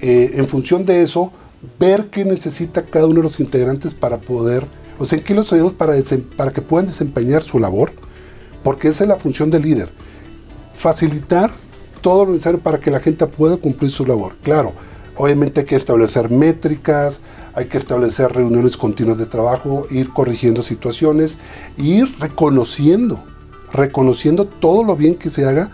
Eh, 0.00 0.32
en 0.34 0.48
función 0.48 0.84
de 0.84 1.02
eso, 1.02 1.32
ver 1.78 2.06
qué 2.06 2.24
necesita 2.24 2.86
cada 2.86 3.06
uno 3.06 3.16
de 3.16 3.22
los 3.22 3.40
integrantes 3.40 3.94
para 3.94 4.18
poder, 4.18 4.66
o 4.98 5.04
sea, 5.04 5.18
en 5.18 5.24
qué 5.24 5.34
los 5.34 5.52
ayudamos 5.52 5.74
para, 5.74 6.52
que 6.52 6.62
puedan 6.62 6.86
desempeñar 6.86 7.42
su 7.42 7.58
labor, 7.58 7.92
porque 8.62 8.88
esa 8.88 9.04
es 9.04 9.08
la 9.08 9.16
función 9.16 9.50
del 9.50 9.62
líder. 9.62 9.90
Facilitar 10.74 11.50
todo 12.00 12.26
lo 12.26 12.32
necesario 12.32 12.60
para 12.60 12.78
que 12.78 12.90
la 12.90 13.00
gente 13.00 13.26
pueda 13.26 13.56
cumplir 13.56 13.90
su 13.90 14.06
labor. 14.06 14.36
Claro, 14.42 14.72
obviamente 15.16 15.60
hay 15.60 15.66
que 15.66 15.76
establecer 15.76 16.30
métricas, 16.30 17.20
hay 17.54 17.66
que 17.66 17.78
establecer 17.78 18.32
reuniones 18.32 18.76
continuas 18.76 19.18
de 19.18 19.26
trabajo, 19.26 19.86
ir 19.90 20.12
corrigiendo 20.12 20.62
situaciones, 20.62 21.38
ir 21.78 22.14
reconociendo 22.18 23.22
reconociendo 23.72 24.46
todo 24.46 24.84
lo 24.84 24.96
bien 24.96 25.14
que 25.14 25.30
se 25.30 25.44
haga 25.44 25.70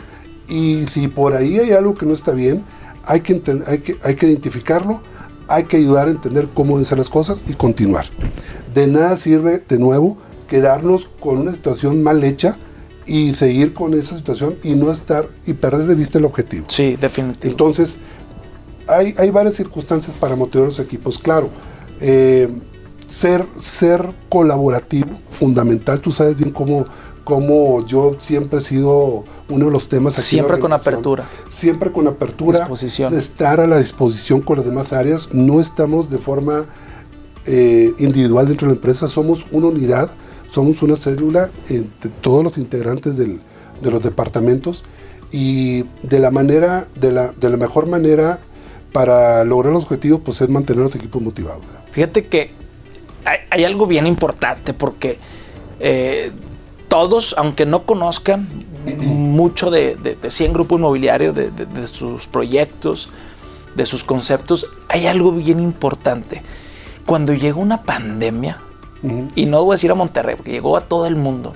y 0.48 0.84
si 0.86 1.08
por 1.08 1.34
ahí 1.34 1.58
hay 1.58 1.72
algo 1.72 1.94
que 1.94 2.06
no 2.06 2.12
está 2.12 2.32
bien, 2.32 2.64
hay 3.04 3.20
que 3.20 4.26
identificarlo, 4.26 5.02
hay 5.52 5.64
que 5.64 5.76
ayudar 5.76 6.08
a 6.08 6.10
entender 6.10 6.48
cómo 6.54 6.70
deben 6.70 6.86
ser 6.86 6.98
las 6.98 7.10
cosas 7.10 7.44
y 7.46 7.52
continuar. 7.52 8.06
De 8.74 8.86
nada 8.86 9.16
sirve, 9.16 9.62
de 9.68 9.78
nuevo, 9.78 10.16
quedarnos 10.48 11.06
con 11.20 11.38
una 11.38 11.52
situación 11.52 12.02
mal 12.02 12.24
hecha 12.24 12.56
y 13.06 13.34
seguir 13.34 13.74
con 13.74 13.92
esa 13.92 14.16
situación 14.16 14.56
y 14.62 14.74
no 14.74 14.90
estar 14.90 15.26
y 15.46 15.52
perder 15.52 15.86
de 15.86 15.94
vista 15.94 16.18
el 16.18 16.24
objetivo. 16.24 16.64
Sí, 16.68 16.96
definitivamente. 16.96 17.48
Entonces, 17.48 17.98
hay, 18.86 19.14
hay 19.18 19.30
varias 19.30 19.56
circunstancias 19.56 20.16
para 20.18 20.36
motivar 20.36 20.68
los 20.68 20.80
equipos. 20.80 21.18
Claro, 21.18 21.50
eh, 22.00 22.48
ser, 23.06 23.44
ser 23.58 24.14
colaborativo, 24.30 25.20
fundamental. 25.28 26.00
Tú 26.00 26.10
sabes 26.12 26.36
bien 26.38 26.50
cómo, 26.50 26.86
como 27.24 27.86
yo 27.86 28.16
siempre 28.18 28.58
he 28.58 28.62
sido 28.62 29.24
uno 29.48 29.66
de 29.66 29.70
los 29.70 29.88
temas 29.88 30.18
aquí 30.18 30.26
Siempre 30.26 30.58
con 30.58 30.72
apertura. 30.72 31.28
Siempre 31.48 31.92
con 31.92 32.06
apertura. 32.06 32.60
Disposición. 32.60 33.14
Estar 33.16 33.60
a 33.60 33.66
la 33.66 33.78
disposición 33.78 34.40
con 34.40 34.58
las 34.58 34.66
demás 34.66 34.92
áreas. 34.92 35.32
No 35.32 35.60
estamos 35.60 36.10
de 36.10 36.18
forma 36.18 36.66
eh, 37.46 37.92
individual 37.98 38.48
dentro 38.48 38.68
de 38.68 38.74
la 38.74 38.76
empresa, 38.76 39.08
somos 39.08 39.46
una 39.50 39.66
unidad, 39.66 40.10
somos 40.50 40.82
una 40.82 40.96
célula 40.96 41.50
entre 41.68 42.10
todos 42.20 42.44
los 42.44 42.58
integrantes 42.58 43.16
de 43.16 43.38
los 43.90 44.02
departamentos 44.02 44.84
y 45.32 45.84
de 46.02 46.20
la 46.20 46.30
manera, 46.30 46.86
de 46.94 47.10
la, 47.10 47.32
de 47.32 47.50
la 47.50 47.56
mejor 47.56 47.88
manera 47.88 48.38
para 48.92 49.44
lograr 49.44 49.72
los 49.72 49.84
objetivos, 49.84 50.20
pues 50.22 50.40
es 50.42 50.48
mantener 50.50 50.84
los 50.84 50.94
equipos 50.94 51.20
motivados. 51.22 51.64
Fíjate 51.90 52.26
que 52.26 52.50
hay, 53.50 53.64
algo 53.64 53.86
bien 53.86 54.06
importante 54.06 54.74
porque 54.74 55.18
eh, 55.80 56.30
todos, 56.92 57.34
aunque 57.38 57.64
no 57.64 57.86
conozcan 57.86 58.66
mucho 58.98 59.70
de, 59.70 59.94
de, 59.94 60.28
100 60.28 60.52
Grupo 60.52 60.76
Inmobiliario, 60.76 61.32
de, 61.32 61.50
sus 61.86 62.26
proyectos, 62.26 63.08
de 63.74 63.86
sus 63.86 64.04
conceptos, 64.04 64.66
hay 64.90 65.06
algo 65.06 65.32
bien 65.32 65.58
importante. 65.58 66.42
Cuando 67.06 67.32
llegó 67.32 67.62
una 67.62 67.82
pandemia, 67.82 68.60
y 69.34 69.46
no 69.46 69.64
voy 69.64 69.72
a 69.72 69.76
decir 69.76 69.90
a 69.90 69.94
Monterrey, 69.94 70.36
porque 70.36 70.50
llegó 70.50 70.76
a 70.76 70.82
todo 70.82 71.06
el 71.06 71.16
mundo, 71.16 71.54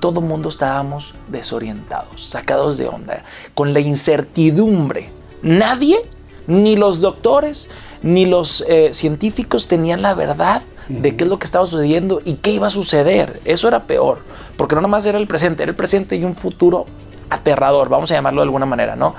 todo 0.00 0.20
el 0.20 0.26
mundo 0.26 0.48
estábamos 0.48 1.14
desorientados, 1.28 2.24
sacados 2.24 2.78
de 2.78 2.88
onda, 2.88 3.22
con 3.52 3.74
la 3.74 3.80
incertidumbre. 3.80 5.10
Nadie, 5.42 6.08
ni 6.46 6.74
los 6.76 7.02
doctores, 7.02 7.68
ni 8.02 8.24
los 8.24 8.62
eh, 8.62 8.94
científicos 8.94 9.66
tenían 9.66 10.00
la 10.00 10.14
verdad 10.14 10.62
de 10.90 11.16
qué 11.16 11.24
es 11.24 11.30
lo 11.30 11.38
que 11.38 11.44
estaba 11.44 11.66
sucediendo 11.66 12.20
y 12.24 12.34
qué 12.34 12.50
iba 12.50 12.66
a 12.66 12.70
suceder. 12.70 13.40
Eso 13.44 13.68
era 13.68 13.84
peor, 13.84 14.20
porque 14.56 14.74
no 14.74 14.80
nomás 14.80 15.06
era 15.06 15.18
el 15.18 15.26
presente, 15.26 15.62
era 15.62 15.70
el 15.70 15.76
presente 15.76 16.16
y 16.16 16.24
un 16.24 16.34
futuro 16.34 16.86
aterrador, 17.30 17.88
vamos 17.88 18.10
a 18.10 18.14
llamarlo 18.14 18.40
de 18.40 18.46
alguna 18.46 18.66
manera, 18.66 18.96
¿no? 18.96 19.14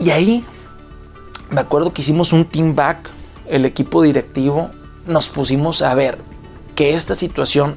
Y 0.00 0.10
ahí 0.10 0.44
me 1.50 1.60
acuerdo 1.60 1.92
que 1.92 2.02
hicimos 2.02 2.32
un 2.32 2.44
team 2.44 2.74
back, 2.74 3.08
el 3.46 3.64
equipo 3.64 4.02
directivo, 4.02 4.70
nos 5.06 5.28
pusimos 5.28 5.82
a 5.82 5.94
ver 5.94 6.18
que 6.74 6.94
esta 6.94 7.14
situación 7.14 7.76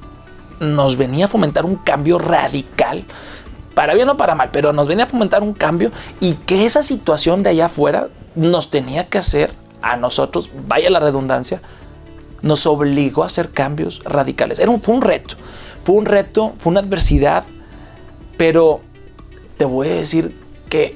nos 0.59 0.97
venía 0.97 1.25
a 1.25 1.27
fomentar 1.27 1.65
un 1.65 1.75
cambio 1.75 2.17
radical, 2.17 3.05
para 3.75 3.93
bien 3.93 4.09
o 4.09 4.17
para 4.17 4.35
mal, 4.35 4.49
pero 4.51 4.73
nos 4.73 4.88
venía 4.88 5.03
a 5.03 5.07
fomentar 5.07 5.43
un 5.43 5.53
cambio 5.53 5.91
y 6.21 6.33
que 6.33 6.65
esa 6.65 6.81
situación 6.81 7.43
de 7.43 7.51
allá 7.51 7.65
afuera 7.65 8.07
nos 8.35 8.71
tenía 8.71 9.09
que 9.09 9.17
hacer 9.17 9.53
a 9.81 9.97
nosotros, 9.97 10.49
vaya 10.67 10.89
la 10.89 10.99
redundancia, 10.99 11.61
nos 12.45 12.67
obligó 12.67 13.23
a 13.23 13.25
hacer 13.25 13.49
cambios 13.49 14.01
radicales. 14.03 14.60
Era 14.60 14.69
un, 14.69 14.79
fue 14.79 14.93
un 14.93 15.01
reto, 15.01 15.36
fue 15.84 15.95
un 15.95 16.05
reto, 16.05 16.53
fue 16.60 16.69
una 16.69 16.79
adversidad, 16.79 17.43
pero 18.38 18.81
te 19.58 19.65
voy 19.65 19.88
a 19.88 19.95
decir 19.95 20.39
que 20.69 20.95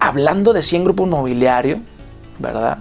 hablando 0.00 0.52
de 0.52 0.60
100 0.60 0.82
grupos 0.82 1.06
inmobiliario, 1.06 1.80
¿verdad? 2.40 2.78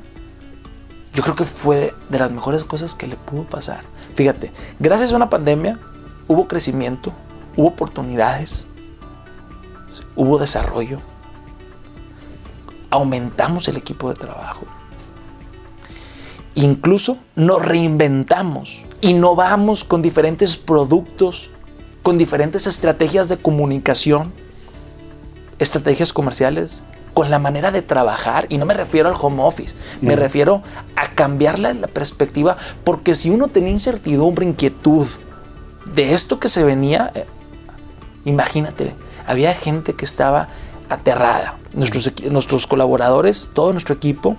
Yo 1.14 1.22
creo 1.22 1.36
que 1.36 1.44
fue 1.44 1.94
de, 2.10 2.18
las 2.18 2.32
mejores 2.32 2.64
cosas 2.64 2.96
que 2.96 3.06
le 3.06 3.18
pudo 3.18 3.44
pasar. 3.44 3.84
Fíjate, 4.16 4.52
gracias 4.80 5.14
a 5.14 5.16
una 5.16 5.30
pandemia 5.30 5.78
hubo 6.28 6.48
crecimiento, 6.48 7.14
hubo 7.56 7.68
oportunidades, 7.68 8.68
hubo 10.16 10.40
desarrollo, 10.40 11.00
aumentamos 12.90 13.68
el 13.68 13.78
equipo 13.78 14.10
de 14.10 14.16
trabajo, 14.16 14.66
Incluso 16.56 17.18
nos 17.36 17.64
reinventamos, 17.64 18.84
innovamos 19.00 19.84
con 19.84 20.02
diferentes 20.02 20.58
productos, 20.58 21.50
con 22.04 22.18
diferentes 22.18 22.68
estrategias 22.68 23.30
de 23.30 23.38
comunicación, 23.38 24.34
estrategias 25.60 26.12
comerciales, 26.12 26.84
con 27.14 27.30
la 27.30 27.40
manera 27.40 27.72
de 27.72 27.82
trabajar. 27.82 28.48
Y 28.50 28.58
no 28.58 28.66
me 28.66 28.74
refiero 28.74 29.10
al 29.10 29.16
home 29.20 29.44
office, 29.44 29.76
me 30.02 30.16
refiero 30.16 30.62
a 30.96 31.12
cambiar 31.12 31.60
la, 31.60 31.74
perspectiva, 31.88 32.58
porque 32.84 33.16
si 33.16 33.30
uno 33.30 33.48
tenía 33.48 33.72
incertidumbre, 33.72 34.46
inquietud 34.46 35.08
de 35.94 36.14
esto 36.14 36.40
que 36.40 36.50
se 36.50 36.64
venía, 36.64 37.12
eh, 37.16 37.26
imagínate, 38.26 38.94
había 39.26 39.54
gente 39.54 39.94
que 39.94 40.06
estaba 40.06 40.48
aterrada. 40.90 41.58
Nuestros, 41.74 42.12
nuestros 42.30 42.68
colaboradores, 42.68 43.52
todo 43.54 43.72
nuestro 43.72 43.96
equipo, 43.96 44.36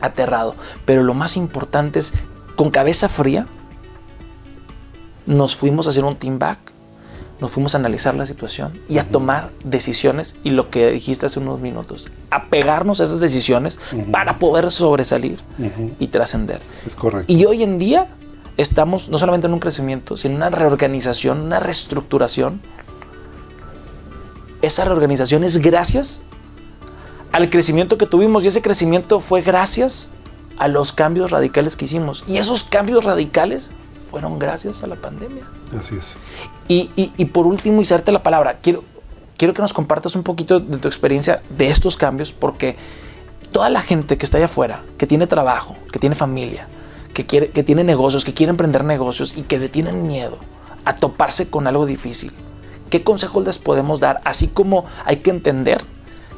aterrado. 0.00 0.54
Pero 0.84 1.02
lo 1.02 1.14
más 1.14 1.36
importante 1.36 1.98
es, 1.98 2.14
con 2.56 2.70
cabeza 2.70 3.08
fría, 3.08 3.46
nos 5.26 5.56
fuimos 5.56 5.86
a 5.86 5.90
hacer 5.90 6.04
un 6.04 6.16
team 6.16 6.38
back, 6.38 6.58
nos 7.40 7.52
fuimos 7.52 7.74
a 7.74 7.78
analizar 7.78 8.14
la 8.14 8.26
situación 8.26 8.80
y 8.88 8.98
a 8.98 9.04
tomar 9.04 9.50
decisiones 9.64 10.36
y 10.42 10.50
lo 10.50 10.70
que 10.70 10.90
dijiste 10.90 11.26
hace 11.26 11.38
unos 11.38 11.60
minutos, 11.60 12.10
a 12.30 12.46
pegarnos 12.46 13.00
a 13.00 13.04
esas 13.04 13.20
decisiones 13.20 13.78
para 14.10 14.38
poder 14.38 14.70
sobresalir 14.70 15.38
y 15.98 16.08
trascender. 16.08 16.60
Es 16.86 16.96
correcto. 16.96 17.32
Y 17.32 17.44
hoy 17.44 17.62
en 17.62 17.78
día 17.78 18.08
estamos 18.56 19.08
no 19.08 19.18
solamente 19.18 19.46
en 19.46 19.52
un 19.52 19.60
crecimiento, 19.60 20.16
sino 20.16 20.32
en 20.32 20.36
una 20.38 20.50
reorganización, 20.50 21.40
una 21.40 21.60
reestructuración. 21.60 22.60
Esa 24.62 24.84
reorganización 24.84 25.44
es 25.44 25.58
gracias 25.58 26.22
al 27.32 27.50
crecimiento 27.50 27.98
que 27.98 28.06
tuvimos 28.06 28.44
y 28.44 28.48
ese 28.48 28.62
crecimiento 28.62 29.20
fue 29.20 29.42
gracias 29.42 30.10
a 30.58 30.68
los 30.68 30.92
cambios 30.92 31.30
radicales 31.30 31.76
que 31.76 31.84
hicimos. 31.84 32.24
Y 32.26 32.38
esos 32.38 32.64
cambios 32.64 33.04
radicales 33.04 33.70
fueron 34.10 34.38
gracias 34.38 34.82
a 34.82 34.86
la 34.86 34.96
pandemia. 34.96 35.44
Así 35.76 35.96
es. 35.96 36.16
Y, 36.66 36.90
y, 36.94 37.24
por 37.26 37.46
último, 37.46 37.80
y 37.80 37.84
serte 37.84 38.12
la 38.12 38.22
palabra, 38.22 38.58
quiero, 38.60 38.84
quiero 39.36 39.54
que 39.54 39.62
nos 39.62 39.72
compartas 39.72 40.16
un 40.16 40.22
poquito 40.22 40.60
de 40.60 40.78
tu 40.78 40.88
experiencia 40.88 41.42
de 41.48 41.68
estos 41.68 41.96
cambios, 41.96 42.32
porque 42.32 42.76
toda 43.52 43.70
la 43.70 43.80
gente 43.80 44.18
que 44.18 44.24
está 44.24 44.36
allá 44.36 44.46
afuera, 44.46 44.84
que 44.98 45.06
tiene 45.06 45.26
trabajo, 45.26 45.76
que 45.92 45.98
tiene 45.98 46.14
familia, 46.14 46.68
que, 47.14 47.24
quiere, 47.24 47.50
que 47.50 47.62
tiene 47.62 47.84
negocios, 47.84 48.24
que 48.24 48.34
quiere 48.34 48.50
emprender 48.50 48.84
negocios 48.84 49.36
y 49.36 49.42
que 49.42 49.58
le 49.58 49.68
tienen 49.68 50.06
miedo 50.06 50.38
a 50.84 50.96
toparse 50.96 51.48
con 51.48 51.66
algo 51.66 51.86
difícil, 51.86 52.32
¿qué 52.90 53.02
consejos 53.02 53.44
les 53.44 53.58
podemos 53.58 54.00
dar? 54.00 54.20
Así 54.24 54.48
como 54.48 54.84
hay 55.04 55.16
que 55.16 55.30
entender 55.30 55.84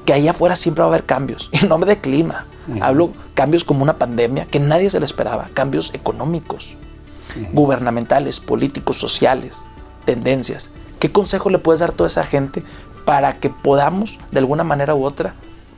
que 0.04 0.12
allá 0.12 0.30
afuera 0.32 0.56
siempre 0.56 0.82
va 0.82 0.86
a 0.86 0.90
haber 0.90 1.04
cambios, 1.04 1.50
y 1.52 1.66
no 1.68 1.78
de 1.78 1.98
clima. 1.98 2.46
Hablo 2.80 3.10
cambios 3.34 3.64
como 3.64 3.82
una 3.82 3.98
pandemia 3.98 4.46
que 4.46 4.60
nadie 4.60 4.90
se 4.90 5.00
le 5.00 5.06
esperaba, 5.06 5.50
cambios 5.54 5.92
económicos, 5.92 6.76
gubernamentales, 7.52 8.38
políticos, 8.38 8.96
sociales, 8.96 9.64
tendencias. 10.04 10.70
¿Qué 11.00 11.10
consejo 11.10 11.50
le 11.50 11.58
puedes 11.58 11.80
dar 11.80 11.90
a 11.90 11.92
toda 11.94 12.08
esa 12.08 12.24
gente 12.24 12.62
para 13.04 13.40
que 13.40 13.50
podamos, 13.50 14.18
de 14.30 14.38
alguna 14.38 14.62
manera 14.62 14.94
u 14.94 15.04
otra, 15.04 15.34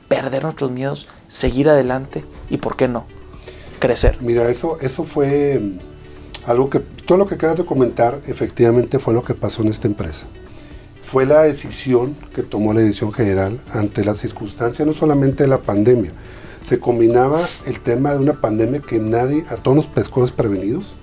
perder 0.07 0.43
nuestros 0.43 0.69
miedos, 0.69 1.07
seguir 1.27 1.69
adelante 1.69 2.23
y, 2.49 2.57
¿por 2.57 2.75
qué 2.75 2.87
no, 2.87 3.05
crecer? 3.79 4.17
Mira, 4.21 4.47
eso, 4.49 4.77
eso 4.79 5.03
fue 5.03 5.59
mm, 5.59 6.49
algo 6.49 6.69
que, 6.69 6.79
todo 6.79 7.17
lo 7.17 7.25
que 7.25 7.35
acabas 7.35 7.57
de 7.57 7.65
comentar, 7.65 8.19
efectivamente 8.27 8.99
fue 8.99 9.13
lo 9.13 9.23
que 9.23 9.33
pasó 9.33 9.63
en 9.63 9.69
esta 9.69 9.87
empresa. 9.87 10.27
Fue 11.13 11.27
la 11.27 11.43
decisión 11.43 12.15
que 12.33 12.41
tomó 12.41 12.73
la 12.73 12.79
dirección 12.79 13.13
general 13.13 13.61
ante 13.71 14.03
la 14.03 14.15
circunstancia 14.15 14.83
no 14.83 14.93
solamente 14.93 15.43
de 15.43 15.47
la 15.47 15.59
pandemia, 15.59 16.11
se 16.59 16.79
combinaba 16.79 17.39
el 17.67 17.81
tema 17.81 18.13
de 18.13 18.17
una 18.17 18.33
pandemia 18.33 18.79
que 18.79 18.97
nadie, 18.97 19.45
a 19.51 19.57
todos 19.57 19.77
nos 19.77 19.85
pescó 19.85 20.21
desprevenidos, 20.21 20.95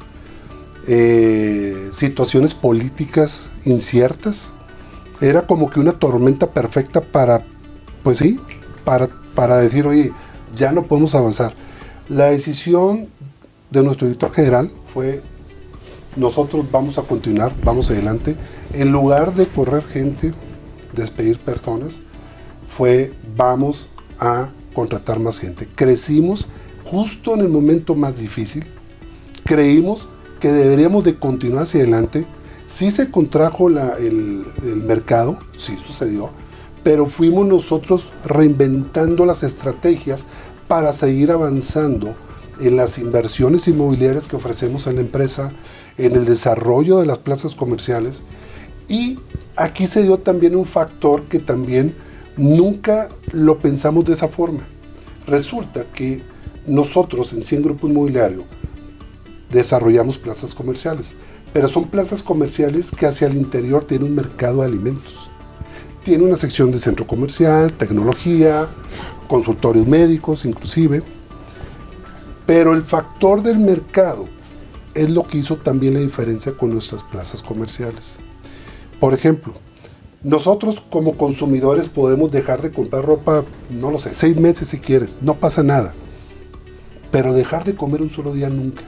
eh, 0.88 1.90
situaciones 1.92 2.54
políticas 2.54 3.50
inciertas. 3.64 4.54
Era 5.20 5.46
como 5.46 5.70
que 5.70 5.78
una 5.78 5.92
tormenta 5.92 6.50
perfecta 6.50 7.02
para, 7.02 7.44
pues 8.02 8.18
sí, 8.18 8.40
para, 8.84 9.06
para 9.36 9.58
decir, 9.58 9.86
oye, 9.86 10.12
ya 10.56 10.72
no 10.72 10.82
podemos 10.82 11.14
avanzar. 11.14 11.54
La 12.08 12.24
decisión 12.24 13.06
de 13.70 13.84
nuestro 13.84 14.08
director 14.08 14.32
general 14.32 14.72
fue, 14.92 15.22
nosotros 16.16 16.66
vamos 16.68 16.98
a 16.98 17.02
continuar, 17.02 17.52
vamos 17.62 17.92
adelante. 17.92 18.36
En 18.72 18.92
lugar 18.92 19.34
de 19.34 19.46
correr 19.46 19.84
gente, 19.84 20.32
despedir 20.94 21.38
personas, 21.38 22.02
fue, 22.68 23.12
vamos 23.36 23.88
a 24.18 24.50
contratar 24.74 25.18
más 25.18 25.38
gente. 25.38 25.68
Crecimos 25.74 26.46
justo 26.84 27.34
en 27.34 27.40
el 27.40 27.48
momento 27.48 27.94
más 27.94 28.16
difícil. 28.18 28.66
Creímos 29.44 30.08
que 30.40 30.52
deberíamos 30.52 31.04
de 31.04 31.18
continuar 31.18 31.64
hacia 31.64 31.80
adelante. 31.80 32.26
Sí 32.66 32.90
se 32.90 33.10
contrajo 33.10 33.68
el, 33.68 34.44
mercado, 34.86 35.38
sí 35.56 35.76
sucedió, 35.76 36.30
pero 36.84 37.06
fuimos 37.06 37.46
nosotros 37.46 38.10
reinventando 38.24 39.26
las 39.26 39.42
estrategias 39.42 40.26
para 40.68 40.92
seguir 40.92 41.32
avanzando 41.32 42.14
en 42.60 42.76
las 42.76 42.98
inversiones 42.98 43.66
inmobiliarias 43.66 44.28
que 44.28 44.36
ofrecemos 44.36 44.86
en 44.86 44.96
la 44.96 45.00
empresa, 45.00 45.52
en 45.98 46.12
el 46.12 46.24
desarrollo 46.24 46.98
de 46.98 47.06
las 47.06 47.18
plazas 47.18 47.56
comerciales. 47.56 48.22
Y 48.90 49.20
aquí 49.54 49.86
se 49.86 50.02
dio 50.02 50.18
también 50.18 50.56
un 50.56 50.66
factor 50.66 51.22
que 51.28 51.38
también 51.38 51.94
nunca 52.36 53.08
lo 53.32 53.58
pensamos 53.58 54.04
de 54.04 54.14
esa 54.14 54.26
forma. 54.26 54.66
Resulta 55.28 55.84
que 55.84 56.22
nosotros 56.66 57.32
en 57.32 57.44
100 57.44 57.62
Grupo 57.62 57.86
Inmobiliario 57.86 58.44
desarrollamos 59.48 60.18
plazas 60.18 60.56
comerciales, 60.56 61.14
pero 61.52 61.68
son 61.68 61.84
plazas 61.84 62.20
comerciales 62.20 62.90
que 62.90 63.06
hacia 63.06 63.28
el 63.28 63.36
interior 63.36 63.84
tienen 63.84 64.08
un 64.08 64.16
mercado 64.16 64.60
de 64.60 64.66
alimentos. 64.66 65.30
Tiene 66.02 66.24
una 66.24 66.36
sección 66.36 66.72
de 66.72 66.78
centro 66.78 67.06
comercial, 67.06 67.72
tecnología, 67.72 68.66
consultorios 69.28 69.86
médicos 69.86 70.44
inclusive, 70.44 71.04
pero 72.44 72.72
el 72.72 72.82
factor 72.82 73.40
del 73.40 73.60
mercado 73.60 74.26
es 74.94 75.10
lo 75.10 75.22
que 75.22 75.38
hizo 75.38 75.54
también 75.58 75.94
la 75.94 76.00
diferencia 76.00 76.56
con 76.56 76.72
nuestras 76.72 77.04
plazas 77.04 77.40
comerciales. 77.40 78.18
Por 79.00 79.14
ejemplo, 79.14 79.54
nosotros 80.22 80.82
como 80.90 81.16
consumidores 81.16 81.88
podemos 81.88 82.30
dejar 82.30 82.60
de 82.60 82.70
comprar 82.70 83.04
ropa, 83.04 83.44
no 83.70 83.90
lo 83.90 83.98
sé, 83.98 84.12
seis 84.12 84.36
meses 84.36 84.68
si 84.68 84.78
quieres, 84.78 85.16
no 85.22 85.36
pasa 85.36 85.62
nada. 85.62 85.94
Pero 87.10 87.32
dejar 87.32 87.64
de 87.64 87.74
comer 87.74 88.02
un 88.02 88.10
solo 88.10 88.34
día 88.34 88.50
nunca. 88.50 88.82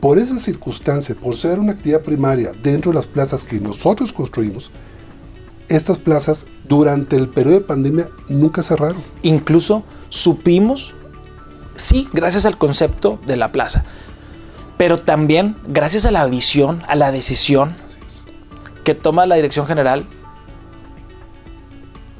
Por 0.00 0.18
esa 0.18 0.38
circunstancia, 0.38 1.14
por 1.14 1.34
ser 1.34 1.58
una 1.58 1.72
actividad 1.72 2.02
primaria 2.02 2.52
dentro 2.62 2.90
de 2.92 2.96
las 2.96 3.06
plazas 3.06 3.44
que 3.44 3.58
nosotros 3.58 4.12
construimos, 4.12 4.70
estas 5.68 5.96
plazas 5.96 6.46
durante 6.68 7.16
el 7.16 7.30
periodo 7.30 7.60
de 7.60 7.64
pandemia 7.64 8.08
nunca 8.28 8.62
cerraron. 8.62 9.02
Incluso 9.22 9.82
supimos, 10.10 10.94
sí, 11.74 12.06
gracias 12.12 12.44
al 12.44 12.58
concepto 12.58 13.18
de 13.26 13.36
la 13.36 13.50
plaza, 13.50 13.86
pero 14.76 14.98
también 14.98 15.56
gracias 15.66 16.04
a 16.04 16.10
la 16.10 16.26
visión, 16.26 16.82
a 16.86 16.94
la 16.94 17.10
decisión 17.10 17.74
que 18.84 18.94
toma 18.94 19.26
la 19.26 19.34
dirección 19.34 19.66
general, 19.66 20.06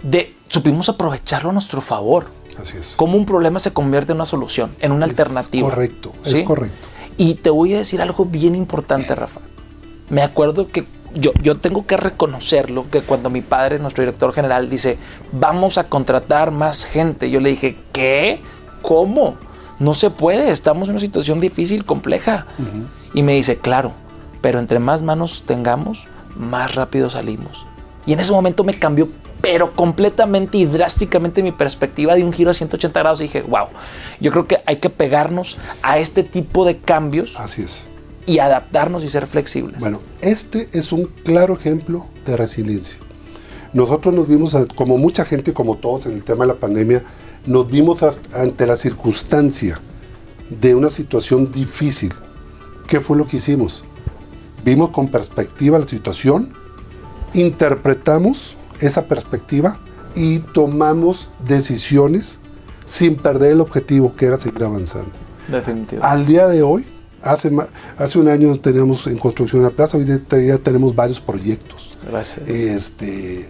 de, 0.03 0.35
supimos 0.48 0.88
aprovecharlo 0.88 1.50
a 1.50 1.53
nuestro 1.53 1.81
favor. 1.81 2.27
Así 2.59 2.79
es. 2.79 2.94
Cómo 2.96 3.16
un 3.16 3.27
problema 3.27 3.59
se 3.59 3.72
convierte 3.72 4.12
en 4.12 4.16
una 4.16 4.27
solución, 4.27 4.74
en 4.81 4.92
una 4.92 5.05
alternativa. 5.07 5.68
Correcto, 5.68 6.12
es 6.24 6.42
correcto. 6.42 6.88
Y 7.16 7.35
te 7.35 7.50
voy 7.50 7.74
a 7.74 7.79
decir 7.79 8.03
algo 8.03 8.24
bien 8.24 8.55
importante, 8.55 9.14
Rafa. 9.14 9.40
Me 10.11 10.22
acuerdo 10.22 10.68
que 10.68 10.85
yo, 11.14 11.33
yo 11.42 11.59
tengo 11.59 11.87
que 11.87 11.96
reconocerlo, 11.96 12.90
que 12.90 13.03
cuando 13.03 13.31
mi 13.31 13.40
padre, 13.40 13.79
nuestro 13.79 14.03
director 14.03 14.33
general, 14.33 14.68
dice, 14.68 14.98
vamos 15.33 15.79
a 15.79 15.88
contratar 15.88 16.50
más 16.50 16.85
gente, 16.85 17.31
yo 17.31 17.40
le 17.40 17.50
dije, 17.50 17.77
¿qué? 17.92 18.40
¿Cómo? 18.83 19.37
No 19.79 19.94
se 19.94 20.11
puede, 20.11 20.50
estamos 20.50 20.88
en 20.88 20.94
una 20.94 21.00
situación 21.00 21.40
difícil, 21.40 21.85
compleja. 21.85 22.46
Y 23.12 23.22
me 23.22 23.33
dice, 23.33 23.59
claro, 23.59 23.92
pero 24.40 24.59
entre 24.59 24.79
más 24.79 25.03
manos 25.03 25.44
tengamos, 25.46 26.07
más 26.37 26.75
rápido 26.75 27.11
salimos. 27.11 27.66
Y 28.07 28.12
en 28.12 28.20
ese 28.20 28.33
momento 28.33 28.64
me 28.64 28.75
cambió 28.75 29.09
pero 29.44 29.77
completamente 29.77 30.57
y 30.57 30.64
drásticamente 30.64 31.42
mi 31.42 31.53
perspectiva 31.53 32.14
de 32.14 32.25
un 32.25 32.33
giro 32.33 32.51
a 32.51 32.55
180 32.55 32.99
grados. 32.99 33.20
Y 33.20 33.25
dije, 33.25 33.42
wow, 33.42 33.66
yo 34.18 34.31
creo 34.31 34.47
que 34.47 34.57
hay 34.64 34.77
que 34.77 34.88
pegarnos 34.88 35.59
a 35.83 35.99
este 35.99 36.25
tipo 36.25 36.64
de 36.64 36.79
cambios. 36.79 37.38
Así 37.38 37.61
es. 37.61 37.87
Y 38.25 38.38
adaptarnos 38.38 39.05
y 39.05 39.09
ser 39.11 39.27
flexibles. 39.27 39.81
Bueno, 39.81 40.01
este 40.23 40.70
es 40.73 40.92
un 40.92 41.05
claro 41.25 41.53
ejemplo 41.53 42.07
de 42.25 42.38
resiliencia. 42.38 42.99
Nosotros 43.75 44.14
nos 44.14 44.27
vimos, 44.27 44.57
como 44.77 44.97
mucha 44.97 45.27
gente, 45.27 45.53
como 45.53 45.77
todos 45.77 46.07
en 46.07 46.12
el 46.12 46.25
tema 46.25 46.47
de 46.47 46.55
la 46.55 46.59
pandemia, 46.59 47.05
nos 47.44 47.68
vimos 47.70 48.01
ante 48.33 48.66
la 48.66 48.79
circunstancia 48.79 49.79
de 50.49 50.75
una 50.75 50.88
situación 50.88 51.53
difícil. 51.53 52.14
¿Qué 52.87 53.01
fue 53.01 53.18
lo 53.18 53.27
que 53.27 53.37
hicimos? 53.37 53.85
Vimos 54.64 54.90
con 54.90 55.09
perspectiva 55.09 55.79
la 55.79 55.87
situación, 55.87 56.53
interpretamos 57.35 58.57
esa 58.81 59.07
perspectiva 59.07 59.79
y 60.14 60.38
tomamos 60.38 61.29
decisiones 61.46 62.40
sin 62.87 63.16
perder 63.16 63.53
el 63.53 63.61
objetivo 63.61 64.14
que 64.14 64.27
era 64.27 64.38
seguir 64.38 64.64
avanzando. 64.64 65.11
Definitivamente. 65.48 65.98
Al 66.00 66.27
día 66.27 66.46
de 66.46 66.62
hoy, 66.62 66.85
hace, 67.22 67.50
hace 67.96 68.18
un 68.18 68.29
año 68.29 68.55
teníamos 68.57 69.07
en 69.07 69.18
construcción 69.18 69.62
la 69.62 69.70
plaza, 69.70 69.98
hoy 69.98 70.07
ya 70.07 70.59
tenemos 70.59 70.94
varios 70.94 71.20
proyectos. 71.20 71.96
Gracias. 72.09 72.48
Este, 72.48 73.48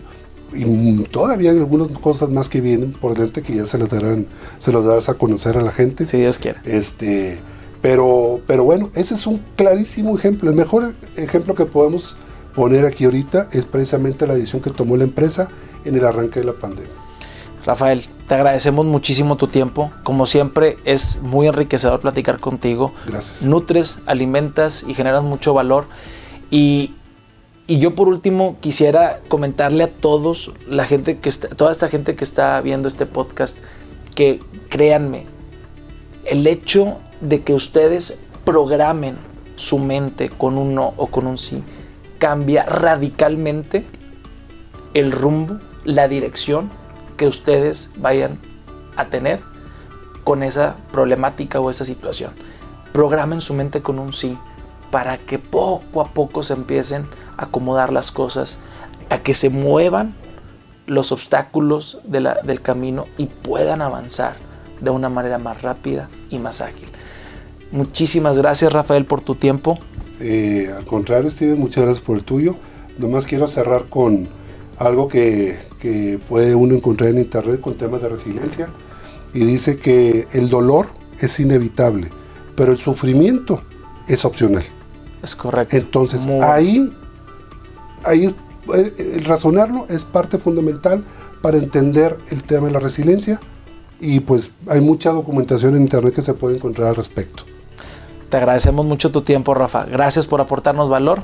y 0.52 0.94
todavía 1.04 1.50
hay 1.50 1.58
algunas 1.58 1.88
cosas 1.98 2.30
más 2.30 2.48
que 2.48 2.60
vienen 2.60 2.92
por 2.92 3.14
delante 3.14 3.42
que 3.42 3.56
ya 3.56 3.66
se 3.66 3.78
las 3.78 3.88
darán, 3.88 4.26
se 4.58 4.72
las 4.72 4.84
darás 4.84 5.08
a 5.08 5.14
conocer 5.14 5.56
a 5.56 5.62
la 5.62 5.72
gente. 5.72 6.04
Si 6.04 6.18
Dios 6.18 6.38
quiere. 6.38 6.60
Este, 6.64 7.40
pero, 7.84 8.40
pero 8.46 8.64
bueno, 8.64 8.88
ese 8.94 9.12
es 9.12 9.26
un 9.26 9.44
clarísimo 9.56 10.16
ejemplo, 10.16 10.48
el 10.48 10.56
mejor 10.56 10.94
ejemplo 11.16 11.54
que 11.54 11.66
podemos 11.66 12.16
poner 12.54 12.86
aquí 12.86 13.04
ahorita 13.04 13.50
es 13.52 13.66
precisamente 13.66 14.26
la 14.26 14.32
decisión 14.32 14.62
que 14.62 14.70
tomó 14.70 14.96
la 14.96 15.04
empresa 15.04 15.50
en 15.84 15.94
el 15.94 16.02
arranque 16.06 16.40
de 16.40 16.46
la 16.46 16.54
pandemia. 16.54 16.94
Rafael, 17.66 18.06
te 18.26 18.36
agradecemos 18.36 18.86
muchísimo 18.86 19.36
tu 19.36 19.48
tiempo. 19.48 19.90
Como 20.02 20.24
siempre, 20.24 20.78
es 20.86 21.20
muy 21.20 21.46
enriquecedor 21.46 22.00
platicar 22.00 22.40
contigo. 22.40 22.94
Gracias. 23.06 23.46
Nutres, 23.46 23.98
alimentas 24.06 24.86
y 24.88 24.94
generas 24.94 25.22
mucho 25.22 25.52
valor. 25.52 25.84
Y, 26.50 26.94
y 27.66 27.80
yo 27.80 27.94
por 27.94 28.08
último 28.08 28.56
quisiera 28.62 29.20
comentarle 29.28 29.84
a 29.84 29.90
todos, 29.90 30.52
la 30.66 30.86
gente 30.86 31.18
que 31.18 31.28
está, 31.28 31.48
toda 31.48 31.70
esta 31.70 31.90
gente 31.90 32.14
que 32.14 32.24
está 32.24 32.58
viendo 32.62 32.88
este 32.88 33.04
podcast, 33.04 33.58
que 34.14 34.40
créanme, 34.70 35.26
el 36.24 36.46
hecho 36.46 37.00
de 37.20 37.42
que 37.42 37.54
ustedes 37.54 38.22
programen 38.44 39.16
su 39.56 39.78
mente 39.78 40.28
con 40.28 40.58
un 40.58 40.74
no 40.74 40.94
o 40.96 41.06
con 41.06 41.26
un 41.26 41.38
sí 41.38 41.62
cambia 42.18 42.64
radicalmente 42.64 43.86
el 44.94 45.12
rumbo, 45.12 45.58
la 45.84 46.08
dirección 46.08 46.70
que 47.16 47.26
ustedes 47.26 47.90
vayan 47.96 48.38
a 48.96 49.06
tener 49.06 49.40
con 50.24 50.42
esa 50.42 50.76
problemática 50.92 51.60
o 51.60 51.70
esa 51.70 51.84
situación. 51.84 52.32
Programen 52.92 53.40
su 53.40 53.54
mente 53.54 53.82
con 53.82 53.98
un 53.98 54.12
sí 54.12 54.38
para 54.90 55.18
que 55.18 55.38
poco 55.38 56.00
a 56.00 56.06
poco 56.08 56.42
se 56.42 56.54
empiecen 56.54 57.06
a 57.36 57.44
acomodar 57.44 57.92
las 57.92 58.12
cosas, 58.12 58.58
a 59.10 59.18
que 59.18 59.34
se 59.34 59.50
muevan 59.50 60.14
los 60.86 61.12
obstáculos 61.12 61.98
del 62.04 62.60
camino 62.62 63.06
y 63.16 63.26
puedan 63.26 63.82
avanzar 63.82 64.36
de 64.80 64.90
una 64.90 65.08
manera 65.08 65.38
más 65.38 65.62
rápida 65.62 66.08
y 66.30 66.38
más 66.38 66.60
ágil. 66.60 66.88
Muchísimas 67.74 68.38
gracias 68.38 68.72
Rafael 68.72 69.04
por 69.04 69.20
tu 69.20 69.34
tiempo. 69.34 69.76
Eh, 70.20 70.72
al 70.76 70.84
contrario, 70.84 71.28
Steven, 71.28 71.58
muchas 71.58 71.82
gracias 71.82 72.06
por 72.06 72.16
el 72.16 72.22
tuyo. 72.22 72.54
Nomás 72.98 73.26
quiero 73.26 73.48
cerrar 73.48 73.86
con 73.88 74.28
algo 74.78 75.08
que, 75.08 75.58
que 75.80 76.20
puede 76.28 76.54
uno 76.54 76.76
encontrar 76.76 77.10
en 77.10 77.18
internet 77.18 77.60
con 77.60 77.74
temas 77.74 78.00
de 78.00 78.10
resiliencia 78.10 78.68
y 79.34 79.40
dice 79.40 79.76
que 79.76 80.28
el 80.30 80.50
dolor 80.50 80.86
es 81.18 81.40
inevitable, 81.40 82.12
pero 82.54 82.70
el 82.70 82.78
sufrimiento 82.78 83.60
es 84.06 84.24
opcional. 84.24 84.62
Es 85.20 85.34
correcto. 85.34 85.76
Entonces, 85.76 86.28
ahí, 86.42 86.94
ahí 88.04 88.32
eh, 88.72 88.94
el 89.16 89.24
razonarlo 89.24 89.86
es 89.88 90.04
parte 90.04 90.38
fundamental 90.38 91.04
para 91.42 91.58
entender 91.58 92.18
el 92.30 92.44
tema 92.44 92.68
de 92.68 92.72
la 92.72 92.78
resiliencia 92.78 93.40
y 93.98 94.20
pues 94.20 94.52
hay 94.68 94.80
mucha 94.80 95.10
documentación 95.10 95.74
en 95.74 95.82
internet 95.82 96.14
que 96.14 96.22
se 96.22 96.34
puede 96.34 96.54
encontrar 96.54 96.90
al 96.90 96.94
respecto. 96.94 97.46
Te 98.34 98.38
agradecemos 98.38 98.84
mucho 98.84 99.12
tu 99.12 99.20
tiempo, 99.20 99.54
Rafa. 99.54 99.84
Gracias 99.84 100.26
por 100.26 100.40
aportarnos 100.40 100.88
valor. 100.88 101.22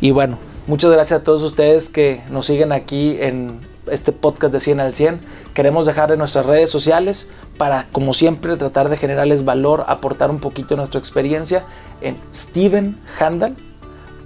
Y 0.00 0.12
bueno, 0.12 0.38
muchas 0.68 0.92
gracias 0.92 1.20
a 1.20 1.24
todos 1.24 1.42
ustedes 1.42 1.88
que 1.88 2.22
nos 2.30 2.46
siguen 2.46 2.70
aquí 2.70 3.16
en 3.18 3.66
este 3.90 4.12
podcast 4.12 4.52
de 4.52 4.60
100 4.60 4.78
al 4.78 4.94
100. 4.94 5.20
Queremos 5.54 5.86
dejar 5.86 6.12
en 6.12 6.20
nuestras 6.20 6.46
redes 6.46 6.70
sociales 6.70 7.32
para, 7.58 7.88
como 7.90 8.14
siempre, 8.14 8.56
tratar 8.56 8.90
de 8.90 8.96
generarles 8.96 9.44
valor, 9.44 9.84
aportar 9.88 10.30
un 10.30 10.38
poquito 10.38 10.76
nuestra 10.76 11.00
experiencia 11.00 11.64
en 12.00 12.16
Steven 12.32 12.96
Handel 13.18 13.56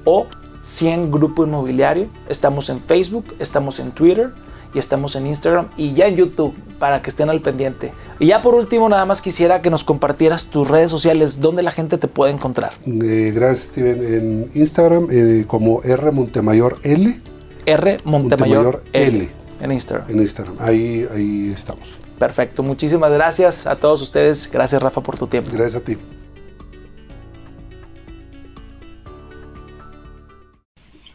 o 0.05 0.27
100 0.61 1.11
Grupo 1.11 1.43
Inmobiliario. 1.43 2.11
Estamos 2.29 2.69
en 2.69 2.83
Facebook, 2.83 3.35
estamos 3.39 3.79
en 3.79 3.93
Twitter 3.93 4.35
y 4.77 4.79
estamos 4.79 5.17
en 5.17 5.27
Instagram 5.27 5.71
y 5.79 5.95
ya 5.95 6.07
en 6.07 6.17
YouTube 6.17 6.55
para 6.79 7.01
que 7.01 7.09
estén 7.09 7.31
al 7.31 7.41
pendiente. 7.41 7.93
Y 8.19 8.27
ya 8.27 8.43
por 8.43 8.55
último, 8.55 8.91
nada 8.91 9.07
más 9.07 9.23
quisiera 9.23 9.63
que 9.63 9.71
nos 9.71 9.85
compartieras 9.85 10.45
tus 10.51 10.69
redes 10.69 10.91
sociales, 10.91 11.41
donde 11.41 11.63
la 11.63 11.71
gente 11.71 11.97
te 11.97 12.09
puede 12.09 12.35
encontrar. 12.35 12.75
Eh, 12.85 13.33
gracias, 13.35 13.71
Steven. 13.71 14.03
En 14.03 14.51
Instagram 14.53 15.09
eh, 15.11 15.45
como 15.47 15.83
R 15.83 16.11
Montemayor 16.11 16.79
L. 16.83 17.19
R 17.65 17.97
Montemayor, 18.05 18.85
L. 18.93 19.31
En 19.63 19.73
Instagram. 19.73 20.11
En 20.11 20.21
Instagram. 20.21 20.57
Ahí, 20.61 21.09
ahí 21.11 21.53
estamos. 21.55 21.99
Perfecto. 22.19 22.63
Muchísimas 22.63 23.11
gracias 23.11 23.67
a 23.67 23.77
todos 23.77 24.03
ustedes. 24.03 24.51
Gracias, 24.53 24.83
Rafa, 24.83 25.01
por 25.01 25.17
tu 25.17 25.27
tiempo. 25.27 25.49
Gracias 25.55 25.77
a 25.77 25.85
ti. 25.87 25.97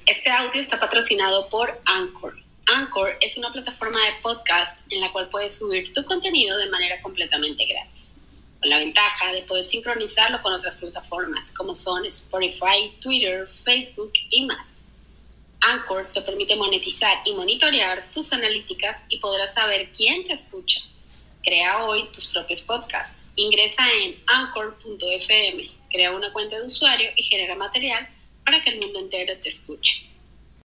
Este 0.08 0.32
audio 0.32 0.60
está 0.60 0.80
patrocinado 0.80 1.48
por 1.50 1.80
Anchor 1.86 2.42
Anchor 2.74 3.18
es 3.20 3.38
una 3.38 3.52
plataforma 3.52 4.00
de 4.00 4.22
podcast 4.22 4.80
en 4.90 5.02
la 5.02 5.12
cual 5.12 5.28
puedes 5.28 5.58
subir 5.58 5.92
tu 5.92 6.06
contenido 6.06 6.58
de 6.58 6.70
manera 6.70 7.02
completamente 7.02 7.66
gratis, 7.66 8.14
con 8.62 8.70
la 8.70 8.78
ventaja 8.78 9.34
de 9.34 9.42
poder 9.42 9.66
sincronizarlo 9.66 10.42
con 10.42 10.54
otras 10.54 10.76
plataformas 10.76 11.52
como 11.52 11.76
son 11.76 12.06
Spotify, 12.06 12.94
Twitter, 13.02 13.46
Facebook 13.66 14.14
y 14.30 14.46
más. 14.46 14.84
Anchor 15.60 16.12
te 16.14 16.22
permite 16.22 16.56
monetizar 16.56 17.18
y 17.26 17.34
monitorear 17.34 18.10
tus 18.14 18.32
analíticas 18.32 19.04
y 19.10 19.20
podrás 19.20 19.54
saber 19.54 19.92
quién 19.92 20.26
te 20.26 20.34
escucha. 20.34 20.80
Crea 21.44 21.84
hoy 21.84 22.08
tus 22.14 22.28
propios 22.28 22.62
podcasts. 22.62 23.22
Ingresa 23.36 23.84
en 24.02 24.24
anchor.fm, 24.28 25.72
crea 25.92 26.12
una 26.12 26.32
cuenta 26.32 26.58
de 26.58 26.66
usuario 26.66 27.10
y 27.18 27.24
genera 27.24 27.56
material 27.56 28.08
para 28.46 28.64
que 28.64 28.70
el 28.70 28.80
mundo 28.80 29.00
entero 29.00 29.38
te 29.42 29.50
escuche. 29.50 30.11